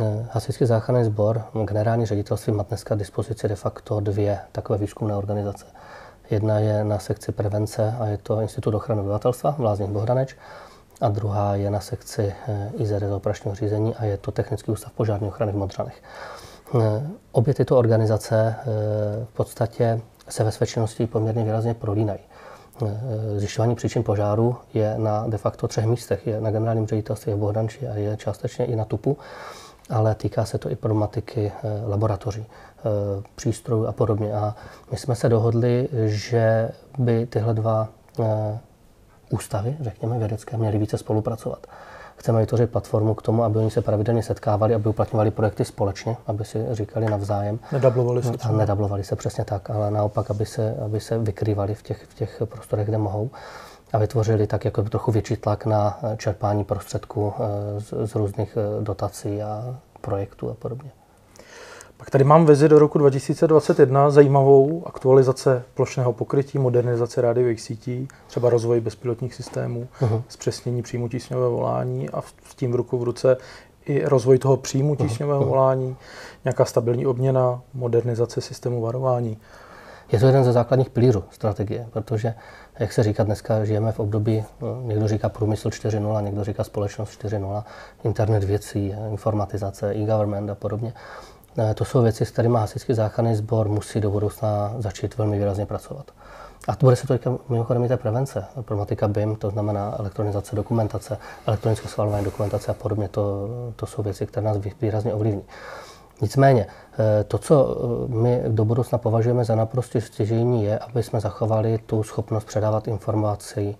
Eh, 0.00 0.26
Hasičský 0.32 0.66
záchranný 0.66 1.04
sbor, 1.04 1.42
generální 1.64 2.06
ředitelství 2.06 2.52
má 2.52 2.62
dneska 2.62 2.94
dispozici 2.94 3.48
de 3.48 3.56
facto 3.56 4.00
dvě 4.00 4.38
takové 4.52 4.78
výzkumné 4.78 5.16
organizace. 5.16 5.66
Jedna 6.30 6.58
je 6.58 6.84
na 6.84 6.98
sekci 6.98 7.32
prevence 7.32 7.94
a 8.00 8.06
je 8.06 8.18
to 8.18 8.40
Institut 8.40 8.74
ochrany 8.74 9.00
obyvatelstva 9.00 9.50
v 9.50 9.60
Lázních 9.60 9.90
Bohdaneč 9.90 10.36
a 11.00 11.08
druhá 11.08 11.54
je 11.54 11.70
na 11.70 11.80
sekci 11.80 12.34
eh, 12.48 12.70
IZR 12.74 13.04
operačního 13.04 13.54
řízení 13.54 13.94
a 13.94 14.04
je 14.04 14.16
to 14.16 14.30
Technický 14.30 14.70
ústav 14.72 14.92
požární 14.92 15.28
ochrany 15.28 15.52
v 15.52 15.56
Modřanech. 15.56 16.02
Eh, 16.74 17.06
obě 17.32 17.54
tyto 17.54 17.78
organizace 17.78 18.54
eh, 18.58 18.64
v 19.24 19.32
podstatě 19.32 20.00
se 20.28 20.44
ve 20.44 20.52
své 20.52 20.66
činnosti 20.66 21.06
poměrně 21.06 21.44
výrazně 21.44 21.74
prolínají. 21.74 22.20
Zjišťování 23.36 23.74
příčin 23.74 24.02
požáru 24.02 24.56
je 24.74 24.94
na 24.98 25.26
de 25.28 25.38
facto 25.38 25.68
třech 25.68 25.86
místech. 25.86 26.26
Je 26.26 26.40
na 26.40 26.50
generálním 26.50 26.86
ředitelství 26.86 27.32
v 27.32 27.36
Bohdanči 27.36 27.88
a 27.88 27.94
je 27.94 28.16
částečně 28.16 28.64
i 28.64 28.76
na 28.76 28.84
TUPu, 28.84 29.18
ale 29.90 30.14
týká 30.14 30.44
se 30.44 30.58
to 30.58 30.70
i 30.70 30.76
problematiky 30.76 31.52
laboratoří. 31.86 32.46
Eh, 32.84 33.22
přístrojů 33.34 33.86
a 33.86 33.92
podobně. 33.92 34.32
A 34.34 34.54
my 34.90 34.96
jsme 34.96 35.14
se 35.14 35.28
dohodli, 35.28 35.88
že 36.04 36.70
by 36.98 37.26
tyhle 37.26 37.54
dva 37.54 37.88
eh, 38.20 38.58
ústavy, 39.30 39.76
řekněme 39.80 40.18
vědecké, 40.18 40.56
měly 40.56 40.78
více 40.78 40.98
spolupracovat. 40.98 41.66
Chceme 42.16 42.40
vytvořit 42.40 42.70
platformu 42.70 43.14
k 43.14 43.22
tomu, 43.22 43.44
aby 43.44 43.58
oni 43.58 43.70
se 43.70 43.82
pravidelně 43.82 44.22
setkávali, 44.22 44.74
aby 44.74 44.88
uplatňovali 44.88 45.30
projekty 45.30 45.64
společně, 45.64 46.16
aby 46.26 46.44
si 46.44 46.66
říkali 46.70 47.06
navzájem. 47.06 47.58
Nedablovali 47.72 48.22
se. 48.22 48.32
A 48.42 48.52
nedablovali 48.52 49.04
se 49.04 49.16
přesně 49.16 49.44
tak, 49.44 49.70
ale 49.70 49.90
naopak, 49.90 50.30
aby 50.30 50.46
se, 50.46 50.76
aby 50.84 51.00
se 51.00 51.18
vykrývali 51.18 51.74
v 51.74 51.82
těch, 51.82 52.04
v 52.04 52.14
těch 52.14 52.42
prostorech, 52.44 52.86
kde 52.86 52.98
mohou 52.98 53.30
a 53.92 53.98
vytvořili 53.98 54.46
tak 54.46 54.64
jako 54.64 54.82
trochu 54.82 55.12
větší 55.12 55.36
tlak 55.36 55.66
na 55.66 56.00
čerpání 56.16 56.64
prostředků 56.64 57.32
eh, 57.36 57.80
z, 57.80 57.94
z 58.04 58.14
různých 58.14 58.58
dotací 58.80 59.42
a 59.42 59.76
projektů 60.00 60.50
a 60.50 60.54
podobně. 60.54 60.90
Pak 62.00 62.10
tady 62.10 62.24
mám 62.24 62.46
vizi 62.46 62.68
do 62.68 62.78
roku 62.78 62.98
2021, 62.98 64.10
zajímavou 64.10 64.82
aktualizace 64.86 65.62
plošného 65.74 66.12
pokrytí, 66.12 66.58
modernizace 66.58 67.20
rádiových 67.20 67.60
sítí, 67.60 68.08
třeba 68.26 68.50
rozvoj 68.50 68.80
bezpilotních 68.80 69.34
systémů, 69.34 69.88
uh-huh. 70.00 70.22
zpřesnění 70.28 70.82
příjmu 70.82 71.08
tísňového 71.08 71.50
volání 71.50 72.10
a 72.10 72.22
s 72.22 72.54
tím 72.54 72.72
v 72.72 72.74
ruku 72.74 72.98
v 72.98 73.02
ruce 73.02 73.36
i 73.84 74.04
rozvoj 74.04 74.38
toho 74.38 74.56
příjmu 74.56 74.96
tísňového 74.96 75.42
uh-huh. 75.42 75.48
volání, 75.48 75.96
nějaká 76.44 76.64
stabilní 76.64 77.06
obměna, 77.06 77.62
modernizace 77.74 78.40
systému 78.40 78.80
varování. 78.80 79.38
Je 80.12 80.20
to 80.20 80.26
jeden 80.26 80.44
ze 80.44 80.52
základních 80.52 80.90
pilířů 80.90 81.24
strategie, 81.30 81.86
protože, 81.90 82.34
jak 82.78 82.92
se 82.92 83.02
říká 83.02 83.24
dneska, 83.24 83.64
žijeme 83.64 83.92
v 83.92 84.00
období, 84.00 84.44
no, 84.60 84.82
někdo 84.82 85.08
říká 85.08 85.28
průmysl 85.28 85.68
4.0, 85.68 86.22
někdo 86.22 86.44
říká 86.44 86.64
společnost 86.64 87.24
4.0, 87.24 87.64
internet 88.04 88.44
věcí, 88.44 88.94
informatizace, 89.10 89.90
e-government 89.94 90.50
a 90.50 90.54
podobně. 90.54 90.92
Eh, 91.58 91.74
to 91.74 91.84
jsou 91.84 92.02
věci, 92.02 92.24
s 92.24 92.30
kterými 92.30 92.58
hasičský 92.58 92.94
záchranný 92.94 93.34
sbor 93.34 93.68
musí 93.68 94.00
do 94.00 94.10
budoucna 94.10 94.74
začít 94.78 95.18
velmi 95.18 95.38
výrazně 95.38 95.66
pracovat. 95.66 96.10
A 96.68 96.76
to 96.76 96.86
bude 96.86 96.96
se 96.96 97.18
to 97.18 97.38
mimochodem 97.48 97.84
i 97.84 97.88
té 97.88 97.96
prevence. 97.96 98.44
Problematika 98.54 99.08
BIM, 99.08 99.36
to 99.36 99.50
znamená 99.50 99.96
elektronizace 99.98 100.56
dokumentace, 100.56 101.18
elektronické 101.46 101.88
schvalování 101.88 102.24
dokumentace 102.24 102.70
a 102.70 102.74
podobně, 102.74 103.08
to, 103.08 103.48
to 103.76 103.86
jsou 103.86 104.02
věci, 104.02 104.26
které 104.26 104.46
nás 104.46 104.56
výrazně 104.80 105.14
ovlivní. 105.14 105.42
Nicméně, 106.20 106.66
eh, 106.98 107.24
to, 107.24 107.38
co 107.38 107.76
eh, 107.76 108.14
my 108.14 108.42
do 108.48 108.64
budoucna 108.64 108.98
považujeme 108.98 109.44
za 109.44 109.54
naprosto 109.54 110.00
stěžení, 110.00 110.64
je, 110.64 110.78
aby 110.78 111.02
jsme 111.02 111.20
zachovali 111.20 111.78
tu 111.78 112.02
schopnost 112.02 112.44
předávat 112.44 112.88
informaci 112.88 113.76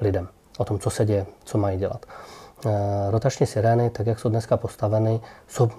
lidem 0.00 0.28
o 0.58 0.64
tom, 0.64 0.78
co 0.78 0.90
se 0.90 1.04
děje, 1.04 1.26
co 1.44 1.58
mají 1.58 1.78
dělat. 1.78 2.06
Rotační 3.10 3.46
sirény, 3.46 3.90
tak 3.90 4.06
jak 4.06 4.18
jsou 4.18 4.28
dneska 4.28 4.56
postaveny, 4.56 5.20
jsou 5.48 5.70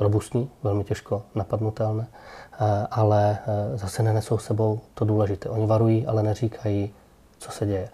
robustní, 0.00 0.50
velmi 0.62 0.84
těžko 0.84 1.22
napadnutelné, 1.34 2.06
eh, 2.06 2.86
ale 2.90 3.38
eh, 3.46 3.78
zase 3.78 4.02
nenesou 4.02 4.38
sebou 4.38 4.80
to 4.94 5.04
důležité. 5.04 5.48
Oni 5.48 5.66
varují, 5.66 6.06
ale 6.06 6.22
neříkají, 6.22 6.92
co 7.38 7.50
se 7.50 7.66
děje. 7.66 7.88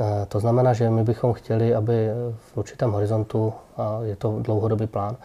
Eh, 0.00 0.26
to 0.28 0.40
znamená, 0.40 0.72
že 0.72 0.90
my 0.90 1.04
bychom 1.04 1.32
chtěli, 1.32 1.74
aby 1.74 2.08
v 2.52 2.56
určitém 2.56 2.92
horizontu, 2.92 3.52
a 3.76 3.98
je 4.02 4.16
to 4.16 4.38
dlouhodobý 4.40 4.86
plán, 4.86 5.16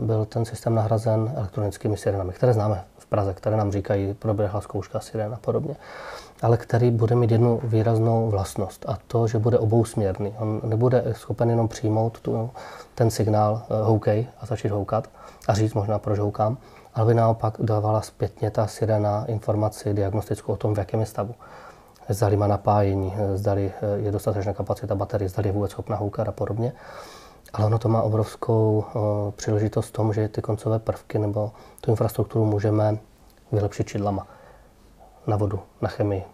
byl 0.00 0.24
ten 0.24 0.44
systém 0.44 0.74
nahrazen 0.74 1.32
elektronickými 1.36 1.96
sirenami, 1.96 2.32
které 2.32 2.52
známe 2.52 2.84
v 2.98 3.06
Praze, 3.06 3.34
které 3.34 3.56
nám 3.56 3.72
říkají, 3.72 4.14
proběhla 4.14 4.60
zkouška 4.60 5.00
siren 5.00 5.34
a 5.34 5.36
podobně, 5.36 5.76
ale 6.44 6.56
který 6.56 6.90
bude 6.90 7.14
mít 7.14 7.30
jednu 7.30 7.60
výraznou 7.62 8.30
vlastnost 8.30 8.84
a 8.88 8.98
to, 9.06 9.26
že 9.26 9.38
bude 9.38 9.58
obousměrný. 9.58 10.34
On 10.38 10.60
nebude 10.64 11.04
schopen 11.12 11.50
jenom 11.50 11.68
přijmout 11.68 12.20
tu, 12.20 12.50
ten 12.94 13.10
signál 13.10 13.62
houkej 13.82 14.26
a 14.40 14.46
začít 14.46 14.68
houkat, 14.68 15.08
a 15.48 15.54
říct 15.54 15.74
možná, 15.74 15.98
proč 15.98 16.18
houkám, 16.18 16.56
ale 16.94 17.06
by 17.06 17.14
naopak 17.14 17.54
dávala 17.58 18.00
zpětně 18.00 18.50
ta 18.50 18.66
sirena 18.66 19.24
informaci 19.24 19.94
diagnostickou 19.94 20.52
o 20.52 20.56
tom, 20.56 20.74
v 20.74 20.78
jakém 20.78 21.00
je 21.00 21.06
stavu. 21.06 21.34
Zdali 22.08 22.36
má 22.36 22.46
napájení, 22.46 23.14
zdali 23.34 23.72
je 23.96 24.12
dostatečná 24.12 24.52
kapacita 24.52 24.94
baterie, 24.94 25.28
zdali 25.28 25.48
je 25.48 25.52
vůbec 25.52 25.70
schopná 25.70 25.96
houkat 25.96 26.28
a 26.28 26.32
podobně. 26.32 26.72
Ale 27.52 27.66
ono 27.66 27.78
to 27.78 27.88
má 27.88 28.02
obrovskou 28.02 28.84
příležitost 29.36 29.88
v 29.88 29.92
tom, 29.92 30.12
že 30.12 30.28
ty 30.28 30.42
koncové 30.42 30.78
prvky 30.78 31.18
nebo 31.18 31.52
tu 31.80 31.90
infrastrukturu 31.90 32.44
můžeme 32.44 32.98
vylepšit 33.52 33.88
čidlama 33.88 34.26
na 35.26 35.36
vodu, 35.36 35.60
na 35.80 35.88
chemii, 35.88 36.24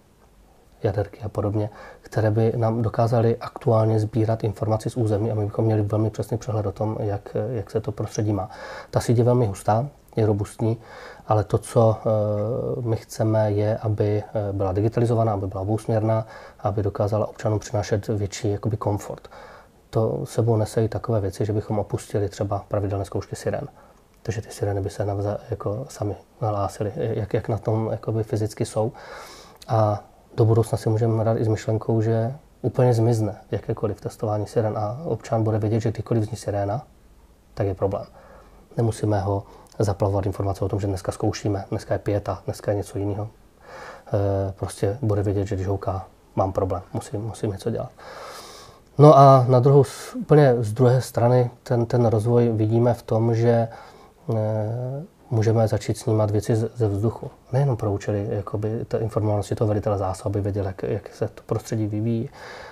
jaderky 0.82 1.20
a 1.20 1.28
podobně, 1.28 1.70
které 2.00 2.30
by 2.30 2.52
nám 2.56 2.82
dokázaly 2.82 3.36
aktuálně 3.36 4.00
sbírat 4.00 4.44
informaci 4.44 4.90
z 4.90 4.96
území 4.96 5.30
a 5.30 5.34
my 5.34 5.44
bychom 5.44 5.64
měli 5.64 5.82
velmi 5.82 6.10
přesný 6.10 6.38
přehled 6.38 6.66
o 6.66 6.72
tom, 6.72 6.96
jak, 7.00 7.36
jak 7.50 7.70
se 7.70 7.80
to 7.80 7.92
prostředí 7.92 8.32
má. 8.32 8.50
Ta 8.90 9.00
síť 9.00 9.18
je 9.18 9.24
velmi 9.24 9.46
hustá, 9.46 9.88
je 10.16 10.26
robustní, 10.26 10.78
ale 11.26 11.44
to, 11.44 11.58
co 11.58 11.96
my 12.80 12.96
chceme, 12.96 13.52
je, 13.52 13.76
aby 13.76 14.22
byla 14.52 14.72
digitalizovaná, 14.72 15.32
aby 15.32 15.46
byla 15.46 15.60
obousměrná, 15.60 16.26
aby 16.60 16.82
dokázala 16.82 17.28
občanům 17.28 17.58
přinášet 17.58 18.08
větší 18.08 18.50
jakoby, 18.50 18.76
komfort. 18.76 19.28
To 19.90 20.20
sebou 20.24 20.56
nese 20.56 20.84
i 20.84 20.88
takové 20.88 21.20
věci, 21.20 21.44
že 21.44 21.52
bychom 21.52 21.78
opustili 21.78 22.28
třeba 22.28 22.64
pravidelné 22.68 23.04
zkoušky 23.04 23.36
siren. 23.36 23.68
Takže 24.22 24.42
ty 24.42 24.50
sireny 24.50 24.80
by 24.80 24.90
se 24.90 25.04
navza, 25.04 25.38
jako 25.50 25.86
sami 25.88 26.16
nahlásily, 26.40 26.92
jak, 26.96 27.34
jak 27.34 27.48
na 27.48 27.58
tom 27.58 27.88
jakoby 27.90 28.22
fyzicky 28.22 28.64
jsou. 28.64 28.92
A 29.68 30.04
do 30.36 30.44
budoucna 30.44 30.78
si 30.78 30.88
můžeme 30.88 31.20
hrát 31.20 31.38
i 31.38 31.44
s 31.44 31.48
myšlenkou, 31.48 32.00
že 32.00 32.34
úplně 32.62 32.94
zmizne 32.94 33.36
jakékoliv 33.50 34.00
testování 34.00 34.46
siren 34.46 34.78
a 34.78 35.00
občan 35.04 35.44
bude 35.44 35.58
vědět, 35.58 35.80
že 35.80 35.90
kdykoliv 35.90 36.24
zní 36.24 36.36
siréna, 36.36 36.86
tak 37.54 37.66
je 37.66 37.74
problém. 37.74 38.06
Nemusíme 38.76 39.20
ho 39.20 39.42
zaplavovat 39.78 40.26
informace 40.26 40.64
o 40.64 40.68
tom, 40.68 40.80
že 40.80 40.86
dneska 40.86 41.12
zkoušíme, 41.12 41.64
dneska 41.70 41.94
je 41.94 41.98
pěta, 41.98 42.42
dneska 42.44 42.70
je 42.70 42.76
něco 42.76 42.98
jiného. 42.98 43.28
E, 43.28 44.52
prostě 44.52 44.98
bude 45.02 45.22
vědět, 45.22 45.46
že 45.46 45.54
když 45.54 45.66
houká, 45.66 46.06
mám 46.36 46.52
problém, 46.52 46.82
musím, 46.92 47.20
musím 47.20 47.50
něco 47.50 47.70
dělat. 47.70 47.90
No 48.98 49.18
a 49.18 49.44
na 49.48 49.60
druhou, 49.60 49.84
úplně 50.16 50.54
z 50.58 50.72
druhé 50.72 51.00
strany 51.00 51.50
ten, 51.62 51.86
ten 51.86 52.06
rozvoj 52.06 52.48
vidíme 52.48 52.94
v 52.94 53.02
tom, 53.02 53.34
že 53.34 53.50
e, 53.50 53.68
můžeme 55.30 55.68
začít 55.68 55.98
snímat 55.98 56.30
věci 56.30 56.56
ze 56.56 56.88
vzduchu. 56.88 57.30
Nejenom 57.52 57.76
pro 57.76 57.92
účely 57.92 58.28
jakoby, 58.30 58.84
té 58.84 58.98
informovanosti 58.98 59.54
toho 59.54 59.68
velitele 59.68 59.98
zásahu, 59.98 60.28
aby 60.28 60.40
věděl, 60.40 60.66
jak, 60.66 60.82
jak 60.82 61.14
se 61.14 61.28
to 61.28 61.42
prostředí 61.46 61.86
vyvíjí 61.86 62.30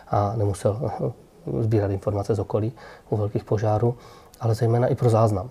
a 0.09 0.37
nemusel 0.37 0.91
sbírat 1.61 1.91
informace 1.91 2.35
z 2.35 2.39
okolí 2.39 2.73
u 3.11 3.17
velkých 3.17 3.45
požárů, 3.45 3.97
ale 4.41 4.55
zejména 4.55 4.87
i 4.87 4.95
pro 4.95 5.11
záznam. 5.11 5.51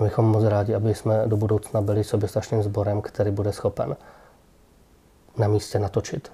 My 0.00 0.06
bychom 0.06 0.24
moc 0.24 0.44
rádi, 0.44 0.74
aby 0.74 0.94
jsme 0.94 1.22
do 1.26 1.36
budoucna 1.36 1.80
byli 1.80 2.04
soběstačným 2.04 2.62
sborem, 2.62 3.00
který 3.02 3.30
bude 3.30 3.52
schopen 3.52 3.96
na 5.36 5.48
místě 5.48 5.78
natočit, 5.78 6.32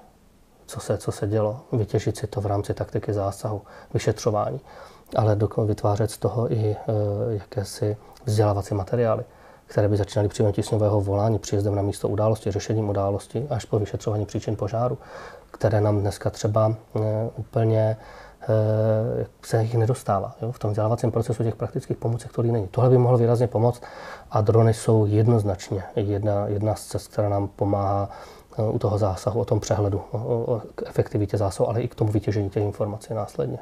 co 0.66 0.80
se, 0.80 0.98
co 0.98 1.12
se 1.12 1.26
dělo, 1.26 1.60
vytěžit 1.72 2.16
si 2.16 2.26
to 2.26 2.40
v 2.40 2.46
rámci 2.46 2.74
taktiky 2.74 3.12
zásahu, 3.12 3.62
vyšetřování, 3.94 4.60
ale 5.16 5.38
vytvářet 5.66 6.10
z 6.10 6.18
toho 6.18 6.52
i 6.52 6.58
e, 6.58 6.76
jakési 7.28 7.96
vzdělávací 8.24 8.74
materiály 8.74 9.24
které 9.66 9.88
by 9.88 9.96
začínaly 9.96 10.28
přímo 10.28 10.52
tisňového 10.52 11.00
volání, 11.00 11.38
příjezdem 11.38 11.74
na 11.74 11.82
místo 11.82 12.08
události, 12.08 12.50
řešením 12.50 12.88
události 12.88 13.46
až 13.50 13.64
po 13.64 13.78
vyšetřování 13.78 14.26
příčin 14.26 14.56
požáru, 14.56 14.98
které 15.50 15.80
nám 15.80 16.00
dneska 16.00 16.30
třeba 16.30 16.74
e, 16.96 17.00
úplně 17.36 17.80
e, 17.80 17.96
se 19.42 19.62
jich 19.62 19.74
nedostává. 19.74 20.34
Jo? 20.42 20.52
V 20.52 20.58
tom 20.58 20.70
vzdělávacím 20.70 21.12
procesu 21.12 21.44
těch 21.44 21.56
praktických 21.56 21.96
pomůcek 21.96 22.32
to 22.32 22.42
není. 22.42 22.68
Tohle 22.68 22.90
by 22.90 22.98
mohlo 22.98 23.18
výrazně 23.18 23.46
pomoct 23.46 23.82
a 24.30 24.40
drony 24.40 24.74
jsou 24.74 25.06
jednoznačně 25.06 25.82
jedna, 25.96 26.46
jedna 26.46 26.74
z 26.74 26.84
cest, 26.84 27.08
která 27.08 27.28
nám 27.28 27.48
pomáhá 27.48 28.08
e, 28.58 28.62
u 28.62 28.78
toho 28.78 28.98
zásahu, 28.98 29.40
o 29.40 29.44
tom 29.44 29.60
přehledu, 29.60 30.02
o, 30.10 30.18
o 30.18 30.62
efektivitě 30.86 31.36
zásahu, 31.36 31.68
ale 31.68 31.80
i 31.80 31.88
k 31.88 31.94
tomu 31.94 32.12
vytěžení 32.12 32.50
těch 32.50 32.62
informací 32.62 33.14
následně. 33.14 33.58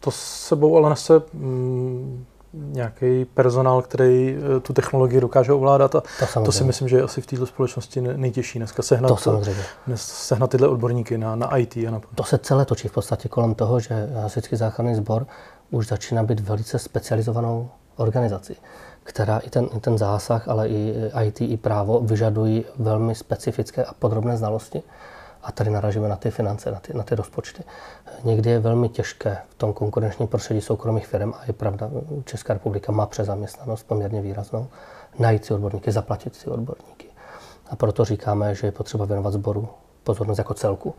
To 0.00 0.10
sebou 0.10 0.76
ale 0.76 0.90
nese 0.90 1.22
mm, 1.32 2.24
nějaký 2.52 3.24
personál, 3.24 3.82
který 3.82 4.36
eh, 4.56 4.60
tu 4.60 4.72
technologii 4.72 5.20
dokáže 5.20 5.52
ovládat. 5.52 5.94
A 5.94 6.02
to, 6.34 6.42
to 6.44 6.52
si 6.52 6.64
myslím, 6.64 6.88
že 6.88 6.96
je 6.96 7.02
asi 7.02 7.20
v 7.20 7.26
této 7.26 7.46
společnosti 7.46 8.00
nejtěžší 8.00 8.58
dneska 8.58 8.82
sehnat, 8.82 9.08
to 9.08 9.16
samozřejmě. 9.16 9.62
sehnat 9.94 10.50
tyhle 10.50 10.68
odborníky 10.68 11.18
na, 11.18 11.36
na 11.36 11.56
IT. 11.56 11.76
A 11.76 11.90
na... 11.90 12.00
To 12.14 12.24
se 12.24 12.38
celé 12.38 12.64
točí 12.64 12.88
v 12.88 12.92
podstatě 12.92 13.28
kolem 13.28 13.54
toho, 13.54 13.80
že 13.80 14.08
Hasičský 14.22 14.56
záchranný 14.56 14.94
sbor 14.94 15.26
už 15.70 15.86
začíná 15.86 16.22
být 16.22 16.40
velice 16.40 16.78
specializovanou 16.78 17.70
organizací, 17.96 18.56
která 19.02 19.38
i 19.38 19.50
ten, 19.50 19.68
i 19.76 19.80
ten 19.80 19.98
zásah, 19.98 20.48
ale 20.48 20.68
i 20.68 20.94
IT, 21.24 21.40
i 21.40 21.56
právo 21.56 22.00
vyžadují 22.00 22.64
velmi 22.78 23.14
specifické 23.14 23.84
a 23.84 23.94
podrobné 23.94 24.36
znalosti. 24.36 24.82
A 25.42 25.52
tady 25.52 25.70
naražíme 25.70 26.08
na 26.08 26.16
ty 26.16 26.30
finance, 26.30 26.70
na 26.70 26.80
ty, 26.80 26.94
na 26.94 27.02
ty 27.02 27.14
rozpočty. 27.14 27.62
Někdy 28.24 28.50
je 28.50 28.58
velmi 28.58 28.88
těžké 28.88 29.38
v 29.48 29.54
tom 29.54 29.72
konkurenčním 29.72 30.28
prostředí 30.28 30.60
soukromých 30.60 31.06
firm, 31.06 31.32
a 31.32 31.40
je 31.46 31.52
pravda, 31.52 31.90
Česká 32.24 32.52
republika 32.52 32.92
má 32.92 33.06
přezaměstnanost 33.06 33.82
poměrně 33.82 34.22
výraznou, 34.22 34.66
najít 35.18 35.44
si 35.44 35.54
odborníky, 35.54 35.92
zaplatit 35.92 36.34
si 36.34 36.50
odborníky. 36.50 37.06
A 37.70 37.76
proto 37.76 38.04
říkáme, 38.04 38.54
že 38.54 38.66
je 38.66 38.72
potřeba 38.72 39.04
věnovat 39.04 39.32
sboru 39.32 39.68
pozornost 40.04 40.38
jako 40.38 40.54
celku, 40.54 40.94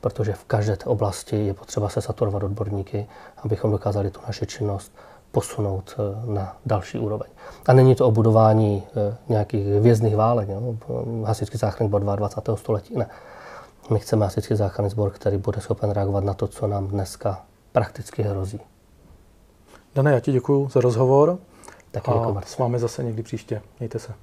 protože 0.00 0.32
v 0.32 0.44
každé 0.44 0.76
té 0.76 0.84
oblasti 0.84 1.46
je 1.46 1.54
potřeba 1.54 1.88
se 1.88 2.00
saturovat 2.00 2.42
odborníky, 2.42 3.06
abychom 3.44 3.70
dokázali 3.70 4.10
tu 4.10 4.20
naši 4.26 4.46
činnost 4.46 4.92
posunout 5.30 5.94
eh, 5.98 6.32
na 6.32 6.56
další 6.66 6.98
úroveň. 6.98 7.28
A 7.66 7.72
není 7.72 7.94
to 7.94 8.06
o 8.06 8.10
budování 8.10 8.82
eh, 8.96 9.16
nějakých 9.28 9.66
hvězdných 9.66 10.16
válek, 10.16 10.48
hasičský 11.24 11.58
záchranný 11.58 11.90
bod 11.90 11.98
22. 11.98 12.56
století, 12.56 12.98
ne. 12.98 13.06
My 13.90 13.98
chceme 13.98 14.24
hasičský 14.24 14.54
záchranný 14.54 14.90
sbor, 14.90 15.10
který 15.10 15.36
bude 15.36 15.60
schopen 15.60 15.90
reagovat 15.90 16.24
na 16.24 16.34
to, 16.34 16.48
co 16.48 16.66
nám 16.66 16.88
dneska 16.88 17.44
prakticky 17.72 18.22
hrozí. 18.22 18.60
Dane, 19.94 20.12
já 20.12 20.20
ti 20.20 20.32
děkuji 20.32 20.68
za 20.68 20.80
rozhovor. 20.80 21.38
Taky 21.90 22.10
děkuji, 22.10 22.38
a 22.38 22.42
s 22.42 22.58
vámi 22.58 22.78
zase 22.78 23.04
někdy 23.04 23.22
příště. 23.22 23.62
Mějte 23.78 23.98
se. 23.98 24.14